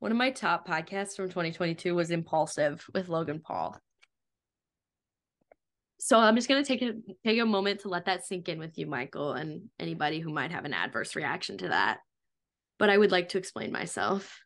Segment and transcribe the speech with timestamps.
[0.00, 3.78] One of my top podcasts from 2022 was Impulsive with Logan Paul.
[5.98, 8.78] So I'm just gonna take a take a moment to let that sink in with
[8.78, 11.98] you, Michael, and anybody who might have an adverse reaction to that.
[12.78, 14.40] But I would like to explain myself.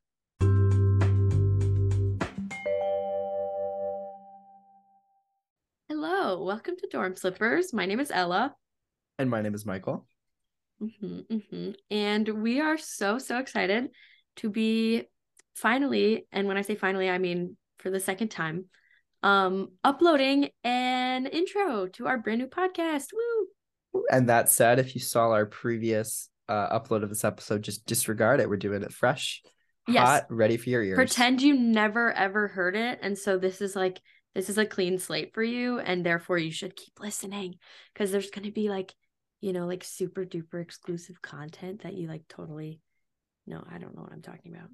[5.89, 7.73] Hello, welcome to Dorm Slippers.
[7.73, 8.57] My name is Ella.
[9.21, 10.05] And my name is Michael.
[10.81, 13.91] hmm hmm And we are so, so excited
[14.39, 15.05] to be
[15.55, 18.67] finally, and when I say finally, I mean for the second time,
[19.23, 23.07] um, uploading an intro to our brand new podcast.
[23.13, 24.03] Woo!
[24.11, 28.41] And that said, if you saw our previous uh, upload of this episode, just disregard
[28.41, 28.49] it.
[28.49, 29.43] We're doing it fresh,
[29.89, 30.07] Yes.
[30.07, 30.97] hot, ready for your ears.
[30.97, 32.99] Pretend you never ever heard it.
[33.03, 34.01] And so this is like,
[34.35, 35.79] this is a clean slate for you.
[35.79, 37.57] And therefore you should keep listening
[37.93, 38.93] because there's going to be like,
[39.41, 42.81] you know, like super duper exclusive content that you like totally,
[43.47, 44.71] no, I don't know what I'm talking about.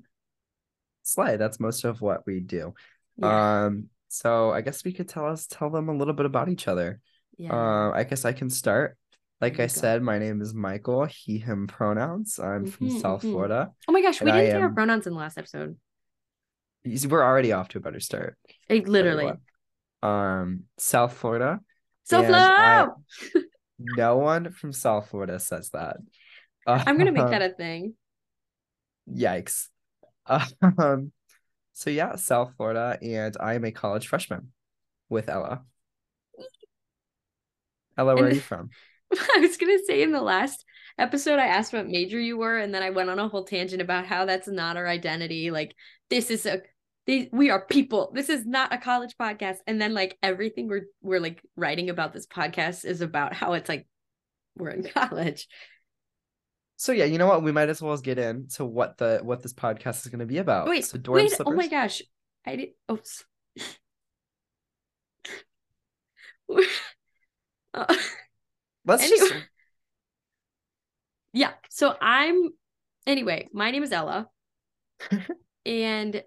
[1.12, 1.36] Slay.
[1.36, 2.74] That's most of what we do.
[3.16, 3.64] Yeah.
[3.66, 6.66] Um, so I guess we could tell us tell them a little bit about each
[6.68, 7.00] other.
[7.38, 7.52] yeah.
[7.52, 8.96] Uh, I guess I can start.
[9.40, 9.80] Like There I you go.
[9.80, 11.04] said, my name is Michael.
[11.06, 12.38] He, him pronouns.
[12.38, 13.22] I'm from Mhm, South.
[13.22, 13.70] Florida.
[13.88, 14.20] oh my gosh.
[14.20, 15.76] We didn't say our pronouns in the last episode.
[16.84, 18.36] We're already off to a better start.
[18.68, 19.32] Like, literally.
[20.02, 21.60] Um, South Florida.
[22.04, 23.42] So and I- flow.
[23.82, 25.96] No one from South Florida says that.
[26.66, 27.94] I'm gonna make that a thing.
[29.10, 29.68] Yikes.
[30.78, 31.12] Um,
[31.72, 34.52] so yeah, South Florida, and I am a college freshman
[35.08, 35.62] with Ella.
[37.96, 38.70] Ella, where are you from?
[39.12, 40.64] I was gonna say in the last
[40.98, 43.82] episode, I asked what major you were, and then I went on a whole tangent
[43.82, 45.50] about how that's not our identity.
[45.50, 45.74] Like
[46.10, 46.62] this is a
[47.06, 48.12] these, we are people.
[48.14, 49.56] This is not a college podcast.
[49.66, 53.68] And then like everything we're we're like writing about this podcast is about how it's
[53.68, 53.86] like
[54.56, 55.48] we're in college.
[56.80, 57.42] So yeah, you know what?
[57.42, 60.38] We might as well get into what the what this podcast is going to be
[60.38, 60.66] about.
[60.66, 61.52] Wait, so dorm wait, slippers.
[61.52, 62.00] oh my gosh.
[62.46, 62.98] I did oh
[67.74, 67.84] Uh,
[68.86, 69.18] Let's Anyway.
[69.28, 69.34] just
[71.34, 72.48] yeah so i'm
[73.06, 74.26] anyway my name is ella
[75.66, 76.24] and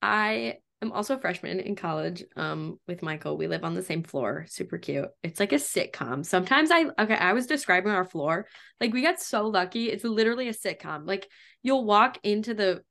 [0.00, 3.36] i am also a freshman in college um with michael.
[3.36, 4.46] We live on the same floor.
[4.48, 5.08] Super cute.
[5.22, 6.24] It's like a sitcom.
[6.24, 8.46] Sometimes i okay i was describing our floor.
[8.80, 9.90] Like we got so lucky.
[9.90, 11.06] It's literally a sitcom.
[11.06, 11.28] Like
[11.62, 12.82] you'll walk into the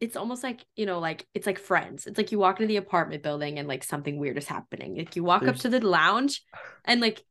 [0.00, 2.06] it's almost like you know like it's like friends.
[2.06, 4.96] It's like you walk into the apartment building and like something weird is happening.
[4.96, 6.42] Like you walk up to the lounge
[6.84, 7.22] and like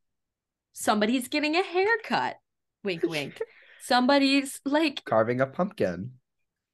[0.72, 2.36] somebody's getting a haircut.
[2.82, 3.40] Wink wink.
[3.84, 6.12] Somebody's like carving a pumpkin.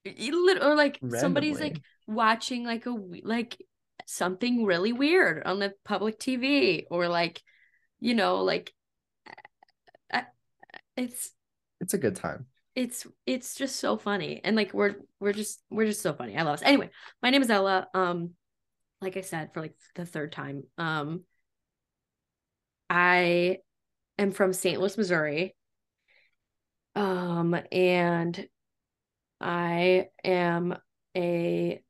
[0.06, 3.56] Or like somebody's like watching like a like
[4.06, 7.42] something really weird on the public TV or like
[8.00, 8.72] you know like
[10.12, 10.22] uh,
[10.96, 11.30] it's
[11.80, 12.46] It's a good time.
[12.74, 14.40] it's it's just so funny.
[14.44, 16.36] And like we're we're just we're just so funny.
[16.36, 16.62] I love us.
[16.62, 16.90] Anyway
[17.22, 17.88] my name is ella.
[17.94, 18.30] Um
[19.00, 21.22] like i said for like the third time um
[22.90, 23.58] i
[24.18, 25.54] am from st louis missouri.
[26.94, 28.48] Um and
[29.40, 30.76] i am
[31.16, 31.80] a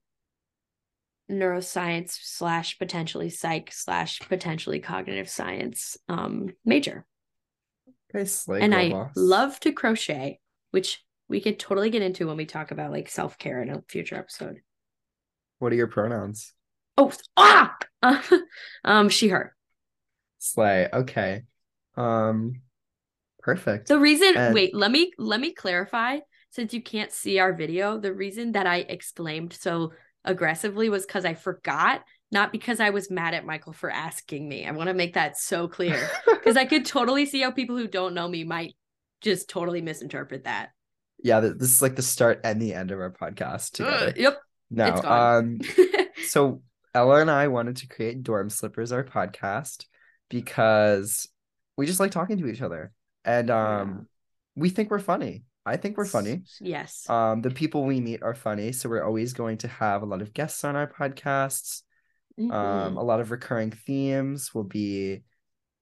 [1.31, 7.05] neuroscience slash potentially psych slash potentially cognitive science um major
[8.15, 9.13] Okay, slay, and I boss.
[9.17, 13.37] love to crochet, which we could totally get into when we talk about like self
[13.37, 14.63] care in a future episode.
[15.59, 16.55] What are your pronouns?
[16.97, 17.77] Oh, ah,
[18.85, 19.55] um, she, her.
[20.39, 20.89] Slay.
[20.91, 21.43] Okay.
[21.99, 22.63] Um,
[23.41, 23.89] perfect.
[23.89, 26.21] The reason, And- wait, let me let me clarify.
[26.51, 29.93] Since you can't see our video, the reason that I exclaimed so
[30.25, 34.67] aggressively was because I forgot, not because I was mad at Michael for asking me.
[34.67, 37.87] I want to make that so clear because I could totally see how people who
[37.87, 38.75] don't know me might
[39.21, 40.71] just totally misinterpret that.
[41.23, 44.09] yeah, this is like the start and the end of our podcast together.
[44.09, 44.39] Ugh, yep.
[44.71, 45.59] no, um,
[46.27, 46.63] so
[46.95, 49.85] Ella and I wanted to create Dorm Slippers, our podcast,
[50.29, 51.29] because
[51.77, 52.93] we just like talking to each other,
[53.25, 54.07] and um,
[54.55, 55.45] we think we're funny.
[55.69, 56.43] I think we're funny.
[56.61, 57.09] Yes.
[57.09, 60.23] Um, the people we meet are funny, so we're always going to have a lot
[60.23, 61.83] of guests on our podcasts.
[62.39, 62.97] Um, Mhm.
[62.99, 65.23] a lot of recurring themes will be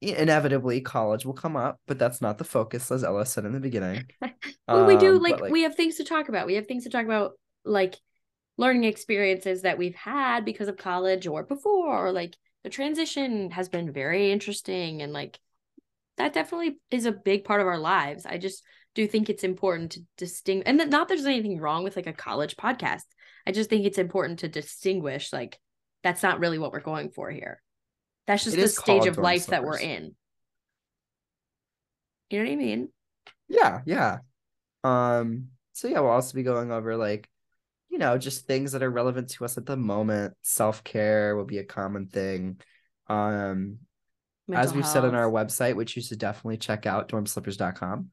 [0.01, 3.61] inevitably college will come up, but that's not the focus, as Ella said in the
[3.61, 4.05] beginning.
[4.69, 6.47] well, we do Um, like, but, we have things to talk about.
[6.47, 7.33] We have things to talk about,
[7.65, 7.97] like
[8.57, 13.69] learning experiences that we've had because of college or before, or like the transition has
[13.69, 15.39] been very interesting and like
[16.17, 18.27] that definitely is a big part of our lives.
[18.27, 18.63] I just
[18.95, 22.13] do think it's important to distinguish, and that- not there's anything wrong with like a
[22.13, 23.05] college podcast.
[23.47, 25.59] I just think it's important to distinguish like
[26.03, 27.63] that's not really what we're going for here.
[28.27, 30.15] That's just It the stage of life that we're in.
[32.31, 32.89] You know what I mean?
[33.49, 34.19] Yeah, yeah.
[34.83, 37.29] Um, so yeah, we'll also be going over like,
[37.89, 40.35] you know, just things that are relevant to us at the moment.
[40.43, 42.61] Self care will be a common thing.
[43.09, 43.79] Um,
[44.49, 48.11] Mental as we've said on our website, which you should definitely check out, dormslippers.com.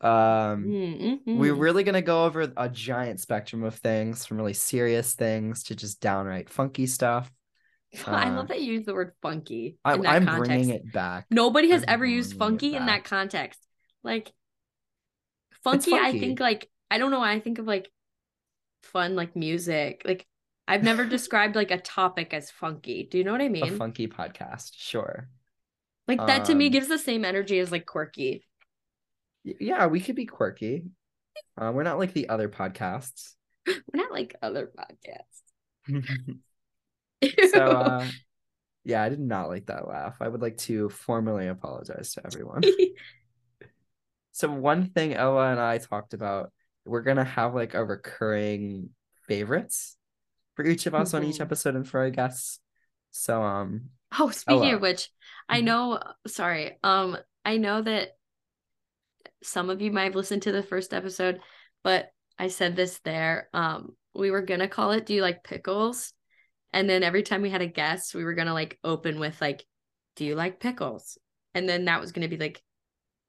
[0.00, 4.52] Um, Mm, we're really going to go over a giant spectrum of things from really
[4.52, 7.30] serious things to just downright funky stuff.
[8.06, 10.38] I uh, love that you use the word funky I, context.
[10.38, 11.26] bringing it back.
[11.30, 13.60] Nobody has I'm ever used funky in that context.
[14.02, 14.32] Like
[15.62, 17.20] funky, I think like I don't know.
[17.20, 17.90] Why I think of like
[18.82, 20.02] fun, like music.
[20.04, 20.26] Like
[20.66, 23.06] I've never described like a topic as funky.
[23.10, 23.74] Do you know what I mean?
[23.74, 25.28] A funky podcast, sure.
[26.08, 28.44] Like that to me um, gives the same energy as like quirky.
[29.44, 30.84] Yeah, we could be quirky.
[31.58, 33.34] Uh, we're not like the other podcasts.
[33.66, 35.42] We're not like other podcasts.
[37.52, 38.06] so uh
[38.84, 40.16] yeah, I did not like that laugh.
[40.20, 42.62] I would like to formally apologize to everyone.
[44.32, 46.52] So one thing Ella and I talked about,
[46.84, 48.90] we're gonna have like a recurring
[49.28, 49.96] favorites
[50.56, 51.40] for each of us on each Mhm.
[51.40, 52.58] episode and for our guests.
[53.10, 55.10] So um Oh, speaking of which,
[55.48, 55.64] I Mhm.
[55.64, 56.78] know, sorry.
[56.82, 58.16] Um, I know that
[59.42, 61.40] some of you might have listened to the first episode,
[61.82, 63.48] but I said this there.
[63.52, 66.12] Um, we were gonna call it Do You Like Pickles?
[66.72, 69.64] And then every time we had a guest, we were gonna like open with like,
[70.16, 71.18] Do you like pickles?
[71.54, 72.62] And then that was gonna be like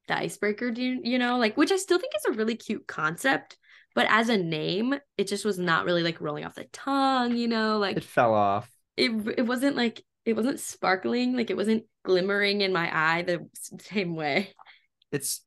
[0.08, 2.86] the icebreaker, do you you know, like which I still think is a really cute
[2.86, 3.56] concept,
[3.94, 7.48] but as a name, it just was not really like rolling off the tongue, you
[7.48, 8.70] know, like it fell off.
[8.96, 13.46] it it wasn't like it wasn't sparkling like it wasn't glimmering in my eye the
[13.80, 14.50] same way
[15.12, 15.44] It's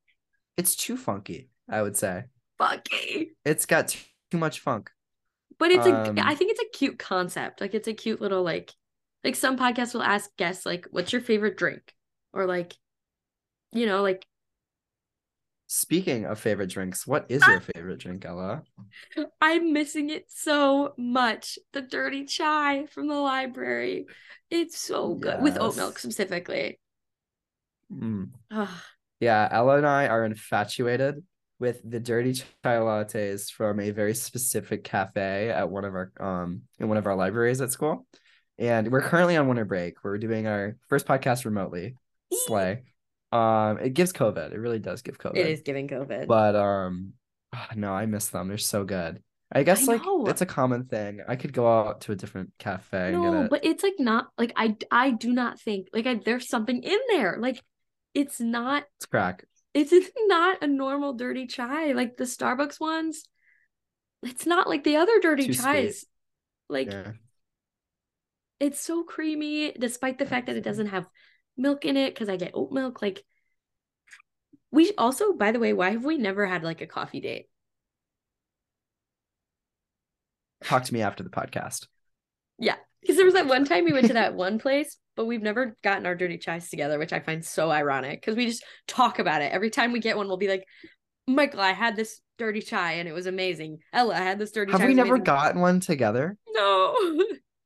[0.58, 2.26] it's too funky, I would say.
[2.60, 4.00] funky It's got too,
[4.32, 4.92] too much funk.
[5.60, 8.44] but it's Um, a i think it's a cute concept like it's a cute little
[8.44, 8.74] like
[9.24, 11.94] like some podcasts will ask guests like what's your favorite drink
[12.34, 12.76] or like
[13.74, 14.26] you know like
[15.68, 18.64] Speaking of favorite drinks, what is your favorite drink, Ella?
[19.42, 24.06] i'm missing it so much the dirty chai from the library
[24.50, 26.80] it's so good with oat milk specifically
[27.92, 28.30] Mm.
[29.20, 31.24] Yeah, Ella and I are infatuated
[31.60, 36.64] with the dirty chai lattes from a very specific cafe at one of our um
[36.80, 38.06] in one of our libraries at school.
[38.60, 40.04] And we're currently on winter break.
[40.04, 41.96] We're doing our first podcast remotely.
[42.46, 42.84] Slay.
[43.38, 44.54] Um it gives COVID.
[44.54, 45.38] It really does give COVID.
[45.38, 47.14] it is giving covid But um
[47.54, 48.48] ah, no, I miss them.
[48.48, 49.22] They're so good.
[49.52, 50.28] I guess like know.
[50.28, 51.22] it's a common thing.
[51.28, 53.50] I could go out to a different cafe No, it.
[53.50, 57.00] but it's like not like I I do not think like I, there's something in
[57.10, 57.38] there.
[57.40, 57.64] Like
[58.14, 59.46] it's not It's crack.
[59.74, 59.94] it's
[60.28, 63.24] not a normal dirty chai like the Starbucks ones.
[64.24, 65.66] It's not like the other dirty Too sweet.
[65.66, 66.06] chais.
[66.70, 67.12] Like Yeah.
[68.60, 71.08] it's so creamy despite the fact that it doesn't have
[71.58, 73.02] milk in it because I get oat milk.
[73.02, 73.24] Like
[74.72, 77.48] we also, by the way, why have we never had like a coffee date?
[80.64, 81.88] Talk to me after the podcast.
[82.58, 82.76] Yeah.
[83.02, 85.78] Because there was that one time we went to that one place, but we've never
[85.84, 89.42] gotten our dirty chais together, which I find so ironic because we just talk about
[89.42, 89.52] it.
[89.52, 90.66] Every time we get one, we'll be like,
[91.28, 93.80] Michael, I had this dirty chai and it was amazing.
[93.94, 96.38] Ella, I had this dirty Have we never amazing." gotten one together?
[96.50, 96.96] No.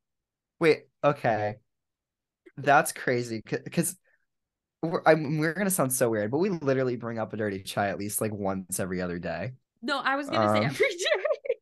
[0.60, 1.56] Wait, okay.
[2.57, 3.95] That's crazy because
[4.81, 7.89] we're, I'm, we're gonna sound so weird, but we literally bring up a dirty chai
[7.89, 9.53] at least like once every other day.
[9.81, 11.56] no, I was gonna say Um, every day.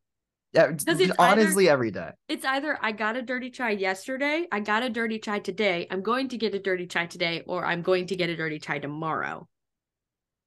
[0.52, 0.84] Yeah, it's
[1.18, 2.10] honestly, every day.
[2.28, 6.02] It's either I got a dirty chai yesterday, I got a dirty chai today, I'm
[6.02, 8.80] going to get a dirty chai today, or I'm going to get a dirty chai
[8.80, 9.46] tomorrow.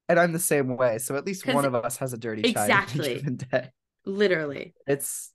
[0.09, 0.97] And I'm the same way.
[0.99, 3.21] So at least one of us has a dirty chai Exactly.
[3.21, 3.69] day.
[4.05, 4.73] Literally.
[4.85, 5.31] It's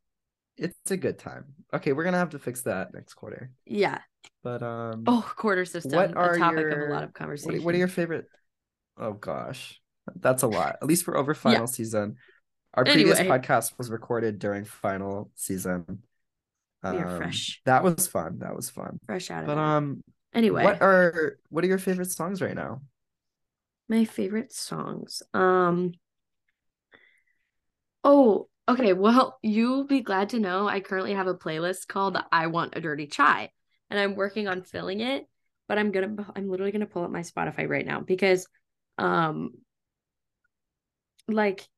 [0.59, 1.45] it's a good time.
[1.73, 3.50] Okay, we're gonna have to fix that next quarter.
[3.67, 3.99] Yeah.
[4.43, 5.93] But um, Oh, quarter system.
[5.93, 7.61] What are a topic of your- a lot of conversation.
[7.61, 8.27] are- what are your favorite?
[8.97, 9.81] Oh gosh,
[10.17, 10.77] that's a lot.
[10.83, 12.17] At least we're over final season.
[12.75, 16.03] Our previous podcast was recorded during final season.
[16.85, 17.61] We are Um, fresh.
[17.65, 18.38] That was fun.
[18.38, 19.00] That was fun.
[19.07, 19.55] fresh out of it.
[19.55, 20.03] But um,
[20.35, 22.83] Anyway, what are what are your favorite songs right now?
[23.88, 25.23] my favorite songs.
[25.33, 25.93] Um
[28.05, 28.92] Oh, okay.
[28.92, 32.80] Well, you'll be glad to know I currently have a playlist called I Want a
[32.80, 33.50] Dirty Chai,
[33.90, 35.26] and I'm working on filling it,
[35.68, 38.46] but I'm gonna I'm literally gonna pull up my Spotify right now because
[38.98, 39.52] um
[41.28, 41.68] like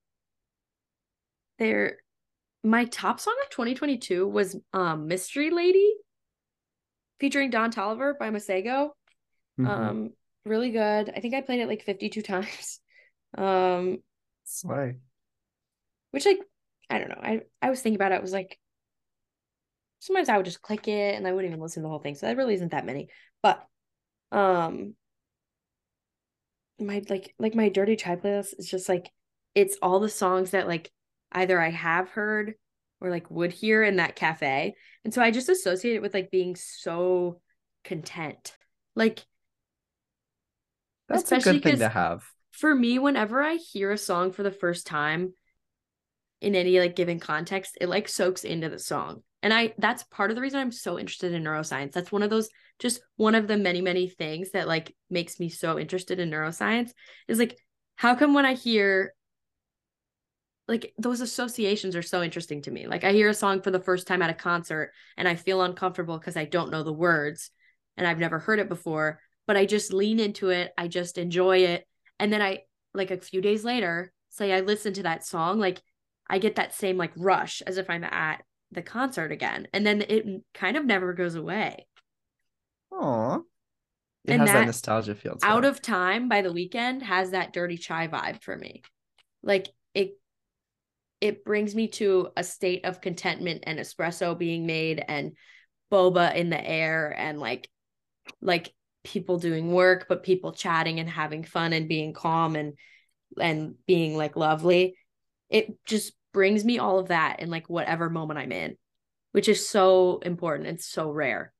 [1.58, 1.98] there
[2.62, 5.92] my top song of 2022 was um Mystery Lady
[7.18, 8.90] featuring Don Toliver by Masego.
[9.58, 9.68] Mhm.
[9.68, 10.10] Um
[10.44, 11.12] really good.
[11.14, 12.80] I think I played it like 52 times.
[13.36, 13.98] Um
[14.44, 14.96] Slay.
[16.10, 16.40] which like
[16.90, 17.20] I don't know.
[17.22, 18.16] I I was thinking about it.
[18.16, 18.58] I was like,
[20.00, 22.14] sometimes I would just click it and I wouldn't even listen to the whole thing.
[22.14, 23.08] So that really isn't that many.
[23.42, 23.64] But
[24.32, 24.94] um
[26.78, 29.10] my like like my dirty chai playlist is just like
[29.54, 30.90] it's all the songs that like
[31.32, 32.54] either I have heard
[33.00, 34.74] or like would hear in that cafe.
[35.04, 37.40] And so I just associate it with like being so
[37.84, 38.56] content.
[38.94, 39.24] Like
[41.08, 42.24] That's a good thing to have.
[42.52, 45.34] For me, whenever I hear a song for the first time
[46.40, 49.22] in any like given context, it like soaks into the song.
[49.42, 51.92] And I that's part of the reason I'm so interested in neuroscience.
[51.92, 55.48] That's one of those just one of the many, many things that like makes me
[55.48, 56.90] so interested in neuroscience
[57.28, 57.58] is like
[57.96, 59.14] how come when I hear
[60.66, 62.86] like those associations are so interesting to me.
[62.86, 65.62] Like I hear a song for the first time at a concert and I feel
[65.62, 67.50] uncomfortable because I don't know the words
[67.96, 70.72] and I've never heard it before, but I just lean into it.
[70.78, 71.86] I just enjoy it.
[72.18, 72.60] And then I
[72.94, 75.82] like a few days later, say I listen to that song, like
[76.30, 79.66] I get that same like rush as if I'm at the concert again.
[79.72, 81.86] And then it kind of never goes away.
[82.92, 83.44] Oh.
[84.24, 85.38] It and has that, that nostalgia feel.
[85.42, 88.82] Out of time by the Weeknd has that dirty chai vibe for me.
[89.42, 90.12] Like it
[91.20, 95.32] it brings me to a state of contentment and espresso being made and
[95.90, 97.68] boba in the air and like
[98.40, 98.72] like
[99.02, 102.74] people doing work but people chatting and having fun and being calm and
[103.40, 104.94] and being like lovely
[105.48, 108.76] it just brings me all of that in like whatever moment i'm in
[109.32, 111.52] which is so important and so rare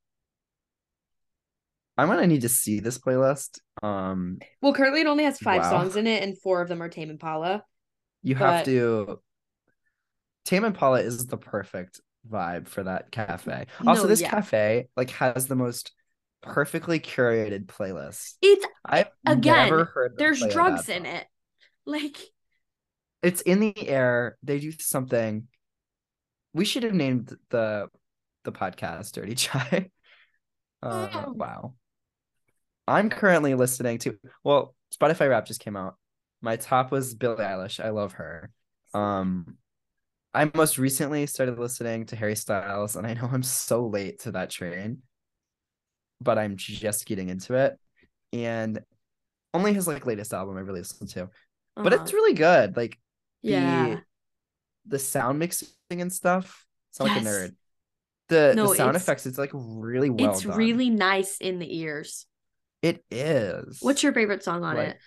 [1.99, 5.71] i'm gonna need to see this playlist um well currently it only has five wow.
[5.71, 7.63] songs in it and four of them are tame impala
[8.23, 8.45] you but...
[8.45, 9.21] have to
[10.45, 13.67] Tame Impala is the perfect vibe for that cafe.
[13.87, 14.31] Also, no, this yeah.
[14.31, 15.93] cafe like has the most
[16.43, 18.35] perfectly curated playlist.
[18.43, 21.27] It's I've again never heard there's drugs in it.
[21.87, 22.17] Like
[23.23, 24.37] it's in the air.
[24.43, 25.49] They do something.
[26.53, 27.89] We should have named the
[28.45, 29.91] the podcast Dirty Chai.
[30.83, 31.33] Uh, oh.
[31.33, 31.75] wow.
[32.89, 35.97] I'm currently listening to well, Spotify rap just came out.
[36.43, 37.85] My top was Billie Eilish.
[37.85, 38.51] I love her.
[38.95, 39.59] Um
[40.33, 44.33] I most recently started listening to Harry Styles, and I know I'm so late to
[44.33, 44.99] that train,
[46.21, 47.77] but I'm just getting into it.
[48.33, 48.81] And
[49.53, 51.83] only his like latest album I really listened to, uh-huh.
[51.83, 52.13] but it's uh-huh.
[52.15, 52.77] really good.
[52.77, 52.99] Like,
[53.43, 54.03] yeah, the,
[54.87, 56.67] the sound mixing and stuff.
[56.93, 57.25] Sound yes.
[57.25, 57.55] like a nerd.
[58.29, 60.31] The, no, the sound effects, it's like really well.
[60.31, 60.57] It's done.
[60.57, 62.27] really nice in the ears.
[62.83, 63.79] It is.
[63.81, 64.99] What's your favorite song on like, it?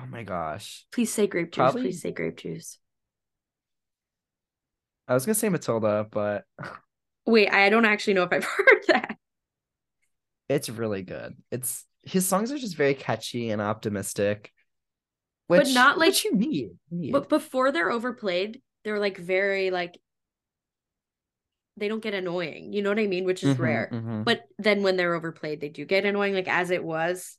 [0.00, 0.86] Oh my gosh!
[0.92, 1.56] Please say grape juice.
[1.56, 1.82] Probably...
[1.82, 2.78] Please say grape juice.
[5.06, 6.44] I was gonna say Matilda, but
[7.26, 9.16] wait, I don't actually know if I've heard that.
[10.48, 11.36] It's really good.
[11.50, 14.52] It's his songs are just very catchy and optimistic.
[15.46, 17.12] Which, but not like you need, need.
[17.12, 19.98] But before they're overplayed, they're like very like
[21.76, 22.72] they don't get annoying.
[22.72, 23.24] You know what I mean?
[23.24, 23.90] Which is mm-hmm, rare.
[23.92, 24.22] Mm-hmm.
[24.22, 26.34] But then when they're overplayed, they do get annoying.
[26.34, 27.36] Like as it was.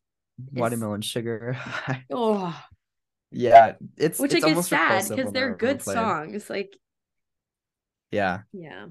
[0.52, 1.58] Watermelon sugar.
[2.12, 2.62] oh.
[3.32, 6.50] Yeah, it's which it's like is sad because they're, they're good songs.
[6.50, 6.78] Like
[8.12, 8.42] yeah.
[8.54, 8.88] Yeah.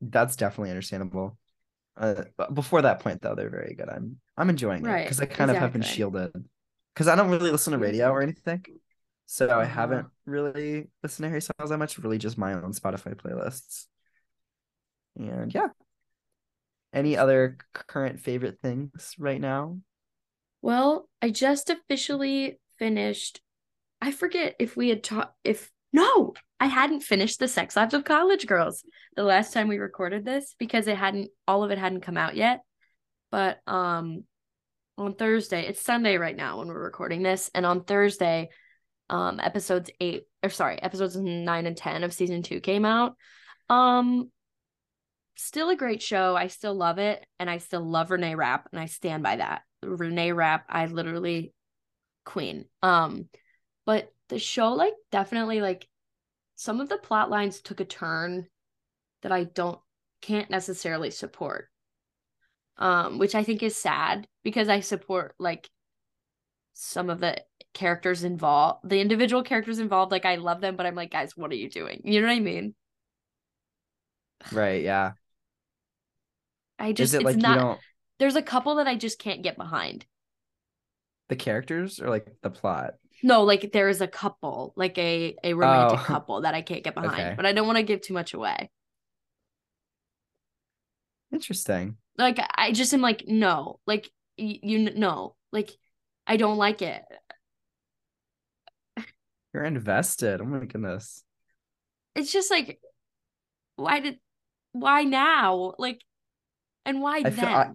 [0.00, 1.38] That's definitely understandable.
[1.96, 3.88] Uh, before that point, though, they're very good.
[3.88, 5.56] I'm I'm enjoying right, it because I kind exactly.
[5.56, 6.32] of have been shielded
[6.94, 8.64] because I don't really listen to radio or anything,
[9.26, 9.48] so.
[9.48, 11.98] I haven't really listened to Harry Styles that much.
[11.98, 13.86] Really, just my own Spotify playlists.
[15.16, 15.68] And yeah,
[16.92, 19.78] any other current favorite things right now?
[20.60, 23.40] Well, I just officially finished.
[24.00, 28.04] I forget if we had taught if no, I hadn't finished the Sex Lives of
[28.04, 28.84] College Girls
[29.16, 32.36] the last time we recorded this because it hadn't all of it hadn't come out
[32.36, 32.60] yet.
[33.30, 34.24] But um
[35.02, 38.50] on Thursday, it's Sunday right now when we're recording this, and on Thursday,
[39.10, 43.16] um episodes 8 or sorry, episodes 9 and 10 of season 2 came out.
[43.68, 44.30] Um
[45.36, 46.36] still a great show.
[46.36, 49.62] I still love it and I still love Renee Rapp and I stand by that.
[49.82, 51.52] Renee Rapp, I literally
[52.24, 52.66] queen.
[52.82, 53.28] Um
[53.84, 55.86] but the show like definitely like
[56.56, 58.46] some of the plot lines took a turn
[59.22, 59.80] that I don't
[60.22, 61.68] can't necessarily support.
[62.78, 65.70] Um, which I think is sad because I support like
[66.74, 67.42] some of the
[67.74, 70.10] characters involved, the individual characters involved.
[70.10, 72.00] Like I love them, but I'm like, guys, what are you doing?
[72.04, 72.74] You know what I mean?
[74.50, 74.82] Right.
[74.82, 75.12] Yeah.
[76.78, 77.78] I just it it's like not.
[78.18, 80.04] There's a couple that I just can't get behind.
[81.28, 82.94] The characters or like the plot?
[83.22, 86.02] No, like there is a couple, like a a romantic oh.
[86.06, 87.34] couple that I can't get behind, okay.
[87.36, 88.70] but I don't want to give too much away.
[91.32, 91.96] Interesting.
[92.18, 95.70] Like I just am like no, like you, you know, like
[96.26, 97.02] I don't like it.
[99.54, 100.40] You're invested.
[100.40, 101.24] Oh my goodness.
[102.14, 102.80] It's just like
[103.76, 104.18] why did
[104.72, 105.74] why now?
[105.78, 106.02] Like
[106.84, 107.32] and why I then?
[107.32, 107.70] Feel, I,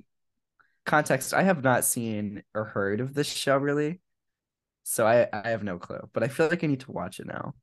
[0.85, 3.99] context, I have not seen or heard of this show really.
[4.83, 7.27] So I I have no clue, but I feel like I need to watch it
[7.27, 7.53] now.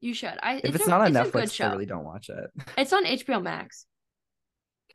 [0.00, 0.38] You should.
[0.42, 2.50] I If it's, it's, a, not on it's Netflix, I really don't watch it.
[2.76, 3.86] It's on HBO Max.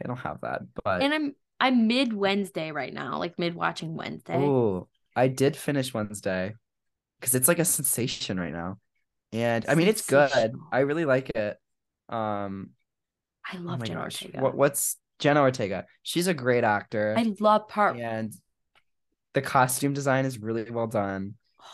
[0.04, 3.96] I don't have that, but And I'm I'm mid Wednesday right now, like mid watching
[3.96, 4.36] Wednesday.
[4.38, 6.54] oh, I did finish Wednesday
[7.20, 8.78] because it's like a sensation right now,
[9.34, 10.54] and I mean it's good.
[10.72, 11.58] I really like it.
[12.08, 12.72] Um,
[13.46, 14.42] I oh love my Jenna gosh, Ortega.
[14.42, 15.86] what what's Jenna Ortega?
[16.04, 17.90] She's a great actor, I love her.
[17.90, 18.34] and
[19.34, 21.36] the costume design is really well done.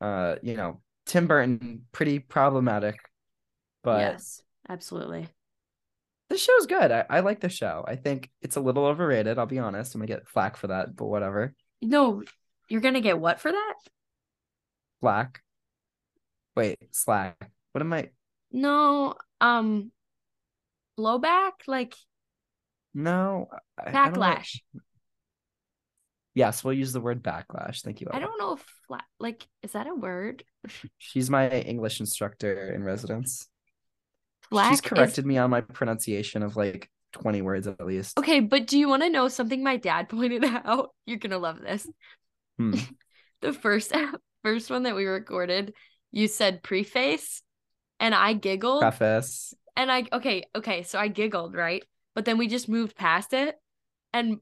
[0.00, 2.94] Uh, you know, Tim Burton pretty problematic,
[3.82, 5.26] but yes, absolutely.
[6.28, 6.90] The show's good.
[6.90, 7.84] I, I like the show.
[7.86, 9.38] I think it's a little overrated.
[9.38, 9.94] I'll be honest.
[9.94, 11.54] I'm gonna get flack for that, but whatever.
[11.80, 12.22] No,
[12.68, 13.74] you're gonna get what for that?
[15.00, 15.42] Flack.
[16.56, 17.50] Wait, slack.
[17.72, 18.10] What am I?
[18.50, 19.92] No, um,
[20.98, 21.94] blowback, like
[22.94, 24.60] No, I, I backlash.
[26.34, 27.82] Yes, we'll use the word backlash.
[27.82, 28.08] Thank you.
[28.12, 28.64] I don't know if
[29.18, 30.44] like, is that a word?
[30.98, 33.48] She's my English instructor in residence.
[34.50, 38.18] Flack She's is- corrected me on my pronunciation of like 20 words at least.
[38.18, 40.90] Okay, but do you want to know something my dad pointed out?
[41.06, 41.86] You're gonna love this.
[42.58, 42.74] Hmm.
[43.40, 43.92] The first
[44.42, 45.72] first one that we recorded,
[46.10, 47.40] you said preface,
[48.00, 48.80] and I giggled.
[48.80, 49.54] Preface.
[49.76, 51.84] And I okay, okay, so I giggled, right?
[52.16, 53.54] But then we just moved past it.
[54.12, 54.38] And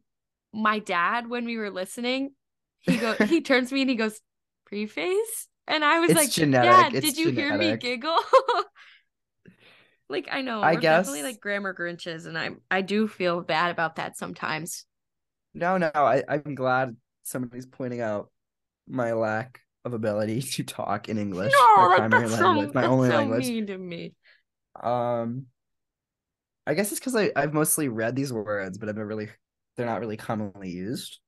[0.54, 2.30] my dad, when we were listening,
[2.80, 4.18] he go he turns to me and he goes,
[4.64, 5.46] preface?
[5.66, 8.16] And I was It's like, genetic, Dad, it's did you hear me giggle?
[10.08, 13.70] Like I know I we're definitely like grammar grinches, and I I do feel bad
[13.70, 14.84] about that sometimes.
[15.54, 18.30] No, no, I, I'm glad somebody's pointing out
[18.86, 21.52] my lack of ability to talk in English.
[21.52, 23.46] no, my primary that's language, so, my that's only so language.
[23.46, 24.14] mean to me.
[24.80, 25.46] Um,
[26.66, 29.28] I guess it's because I I've mostly read these words, but I've been really
[29.76, 31.18] they're not really commonly used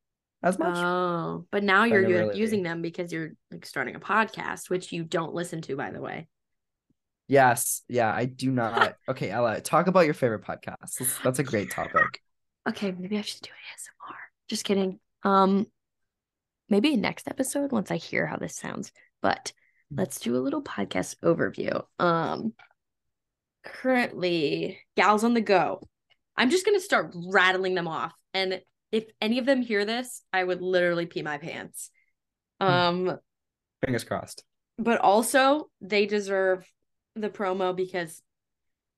[0.42, 0.76] as much.
[0.76, 5.04] Oh, but now you're really- using them because you're like starting a podcast, which you
[5.04, 6.28] don't listen to, by the way.
[7.28, 8.96] Yes, yeah, I do not.
[9.08, 10.96] Okay, Ella, talk about your favorite podcast.
[10.98, 12.20] That's, that's a great topic.
[12.68, 14.16] Okay, maybe I should do an ASMR.
[14.48, 14.98] Just kidding.
[15.22, 15.66] Um,
[16.68, 18.92] maybe next episode once I hear how this sounds.
[19.22, 19.52] But
[19.90, 21.82] let's do a little podcast overview.
[21.98, 22.52] Um,
[23.64, 25.86] currently, gals on the go.
[26.36, 28.60] I'm just gonna start rattling them off, and
[28.92, 31.90] if any of them hear this, I would literally pee my pants.
[32.60, 33.18] Um,
[33.84, 34.44] Fingers crossed.
[34.78, 36.70] but also they deserve
[37.20, 38.22] the promo because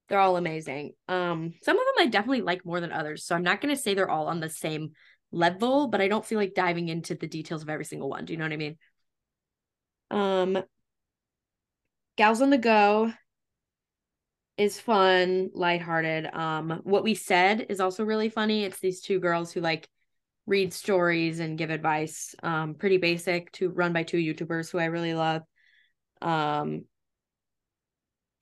[0.09, 0.93] they're all amazing.
[1.09, 3.95] Um, some of them I definitely like more than others, so I'm not gonna say
[3.95, 4.93] they're all on the same
[5.33, 8.25] level, but I don't feel like diving into the details of every single one.
[8.25, 8.77] Do you know what I mean?
[10.11, 10.63] Um,
[12.17, 13.13] Gals on the Go
[14.57, 16.27] is fun, lighthearted.
[16.35, 18.65] Um, what we said is also really funny.
[18.65, 19.89] It's these two girls who like
[20.47, 22.35] read stories and give advice.
[22.43, 25.43] Um, pretty basic to run by two YouTubers who I really love.
[26.21, 26.85] Um,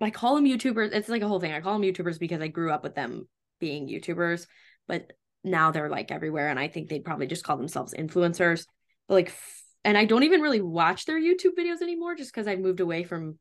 [0.07, 0.93] I call them YouTubers.
[0.93, 1.53] It's like a whole thing.
[1.53, 4.47] I call them YouTubers because I grew up with them being YouTubers,
[4.87, 5.13] but
[5.45, 8.67] now they're like everywhere, and I think they'd probably just call themselves influencers.
[9.09, 12.47] But like, f- and I don't even really watch their YouTube videos anymore, just because
[12.47, 13.39] I've moved away from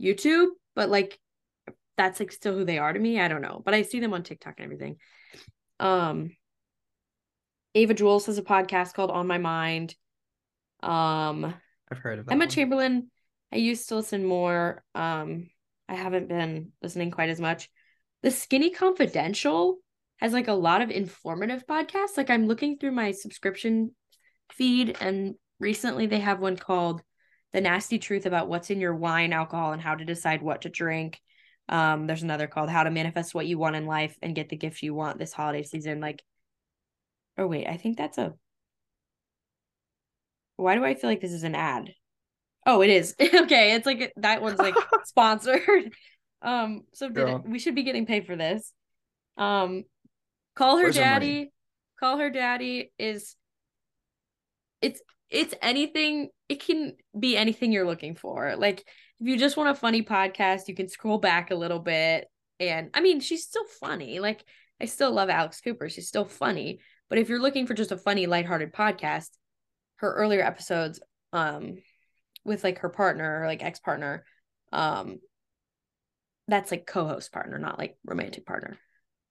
[0.00, 0.48] YouTube.
[0.74, 1.18] But like,
[1.96, 3.20] that's like still who they are to me.
[3.20, 4.96] I don't know, but I see them on TikTok and everything.
[5.80, 6.36] Um,
[7.74, 9.94] Ava Jules has a podcast called On My Mind.
[10.82, 11.54] Um,
[11.90, 12.28] I've heard of.
[12.30, 12.48] Emma one.
[12.48, 13.10] Chamberlain,
[13.52, 14.82] I used to listen more.
[14.94, 15.48] Um,
[15.88, 17.68] I haven't been listening quite as much.
[18.22, 19.78] The Skinny Confidential
[20.18, 22.16] has like a lot of informative podcasts.
[22.16, 23.94] Like I'm looking through my subscription
[24.52, 27.02] feed, and recently they have one called
[27.52, 30.68] The Nasty Truth About What's in Your Wine, Alcohol, and How to Decide What to
[30.68, 31.20] Drink.
[31.68, 34.56] Um, there's another called How to Manifest What You Want in Life and Get the
[34.56, 36.00] Gift You Want this holiday season.
[36.00, 36.22] Like,
[37.38, 38.34] oh wait, I think that's a
[40.56, 41.92] why do I feel like this is an ad?
[42.66, 43.14] Oh, it is.
[43.20, 44.74] okay, it's like that one's like
[45.04, 45.92] sponsored.
[46.42, 47.42] Um, so did Girl.
[47.44, 48.70] we should be getting paid for this.
[49.38, 49.84] Um,
[50.54, 51.50] call her Where's daddy.
[51.98, 53.34] Call her daddy is
[54.82, 55.00] it's
[55.30, 58.54] it's anything it can be anything you're looking for.
[58.54, 58.80] Like
[59.18, 62.28] if you just want a funny podcast, you can scroll back a little bit
[62.60, 64.20] and I mean, she's still funny.
[64.20, 64.44] Like
[64.80, 65.88] I still love Alex Cooper.
[65.88, 69.30] She's still funny, but if you're looking for just a funny lighthearted podcast,
[69.96, 71.00] her earlier episodes
[71.32, 71.76] um
[72.46, 74.24] with like her partner or like ex-partner
[74.72, 75.18] um
[76.48, 78.78] that's like co-host partner not like romantic partner.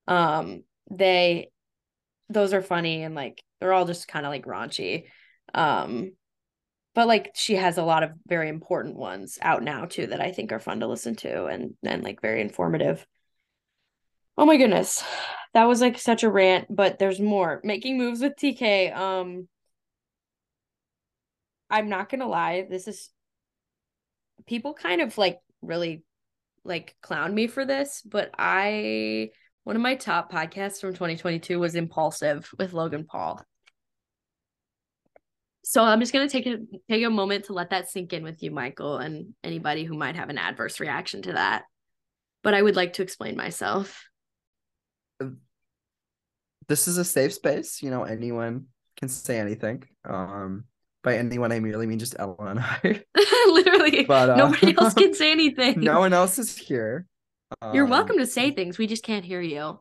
[0.08, 1.50] Um they
[2.30, 5.06] those are funny and like they're all just kind of like raunchy.
[5.54, 6.12] Um
[6.94, 10.32] but like she has a lot of very important ones out now too that I
[10.32, 13.06] think are fun to listen to and and like very informative.
[14.38, 15.04] Oh my goodness.
[15.54, 17.62] That was like such a rant but there's more.
[17.64, 19.48] Making moves with TK um
[21.70, 23.10] I'm not gonna lie, this is
[24.46, 26.04] people kind of like really
[26.64, 29.30] like clown me for this, but I
[29.64, 33.42] one of my top podcasts from 2022 was Impulsive with Logan Paul.
[35.64, 36.58] So I'm just gonna take a
[36.90, 40.16] take a moment to let that sink in with you, Michael, and anybody who might
[40.16, 41.64] have an adverse reaction to that.
[42.44, 44.08] But I would like to explain myself.
[46.68, 47.82] This is a safe space.
[47.82, 49.84] You know, anyone can say anything.
[50.08, 50.66] Um,
[51.06, 53.04] by anyone, I merely mean just Ella and I.
[53.48, 55.80] Literally, but uh, nobody else can say anything.
[55.80, 57.06] No one else is here.
[57.74, 58.78] You're um, welcome to say things.
[58.78, 59.80] We just can't hear you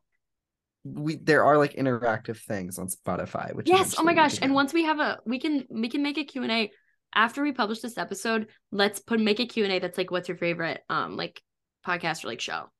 [0.85, 3.55] we there are like interactive things on Spotify.
[3.55, 4.39] Which yes, oh my gosh!
[4.41, 6.71] And once we have a, we can we can make a Q and A
[7.15, 8.49] after we publish this episode.
[8.71, 11.41] Let's put make a Q and A that's like, what's your favorite um like
[11.87, 12.71] podcast or like show?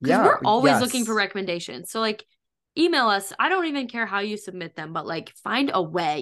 [0.00, 0.82] Yeah, we're always yes.
[0.82, 1.90] looking for recommendations.
[1.90, 2.24] So like,
[2.76, 3.32] email us.
[3.38, 6.18] I don't even care how you submit them, but like, find a way.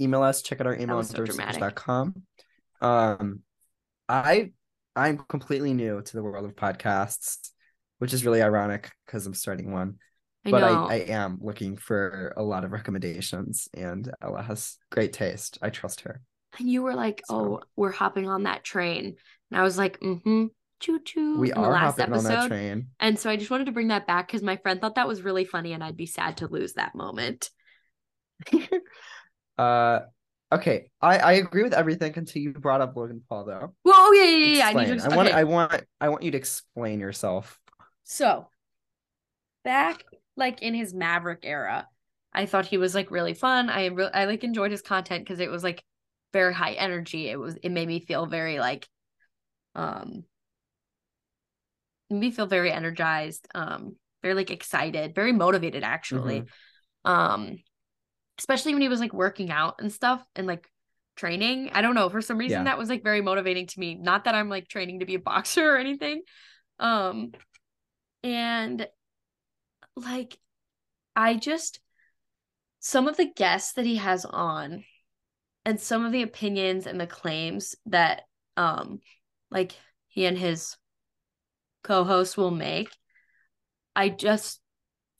[0.00, 0.42] Email us.
[0.42, 1.24] Check out our email on so.
[2.80, 3.40] Um,
[4.08, 4.52] I
[4.94, 7.50] I'm completely new to the world of podcasts
[7.98, 9.96] which is really ironic because I'm starting one.
[10.44, 15.12] I but I, I am looking for a lot of recommendations, and Ella has great
[15.12, 15.58] taste.
[15.60, 16.20] I trust her.
[16.58, 17.34] And you were like, so.
[17.34, 19.16] "Oh, we're hopping on that train,"
[19.50, 20.46] and I was like, "Mm-hmm."
[20.78, 21.38] Choo choo.
[21.38, 22.18] We are hopping episode.
[22.18, 22.88] on that train.
[23.00, 25.22] And so I just wanted to bring that back because my friend thought that was
[25.22, 27.50] really funny, and I'd be sad to lose that moment.
[29.58, 30.00] uh,
[30.52, 30.90] okay.
[31.00, 33.74] I I agree with everything until you brought up Logan Paul, though.
[33.84, 34.66] Well, oh yeah, yeah, yeah.
[34.66, 35.12] I, need to, explain.
[35.12, 37.58] I want, I want, I want you to explain yourself.
[38.04, 38.48] So,
[39.64, 40.04] back
[40.36, 41.88] like in his Maverick era,
[42.32, 43.70] I thought he was like really fun.
[43.70, 45.82] I really I like enjoyed his content because it was like
[46.32, 47.28] very high energy.
[47.28, 48.86] It was it made me feel very like
[49.74, 50.24] um
[52.10, 56.42] me feel very energized, um, very like excited, very motivated actually.
[56.42, 57.10] Mm-hmm.
[57.10, 57.56] Um
[58.38, 60.68] especially when he was like working out and stuff and like
[61.16, 61.70] training.
[61.72, 62.64] I don't know, for some reason yeah.
[62.64, 63.94] that was like very motivating to me.
[63.94, 66.22] Not that I'm like training to be a boxer or anything.
[66.78, 67.32] Um
[68.22, 68.86] and
[69.96, 70.38] like,
[71.14, 71.80] I just,
[72.80, 74.84] some of the guests that he has on
[75.64, 78.22] and some of the opinions and the claims that,
[78.56, 79.00] um,
[79.50, 79.72] like
[80.08, 80.76] he and his
[81.82, 82.88] co-host will make,
[83.94, 84.60] I just,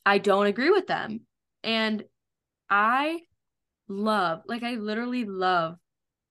[0.05, 1.21] I don't agree with them.
[1.63, 2.03] And
[2.69, 3.21] I
[3.87, 5.75] love, like, I literally love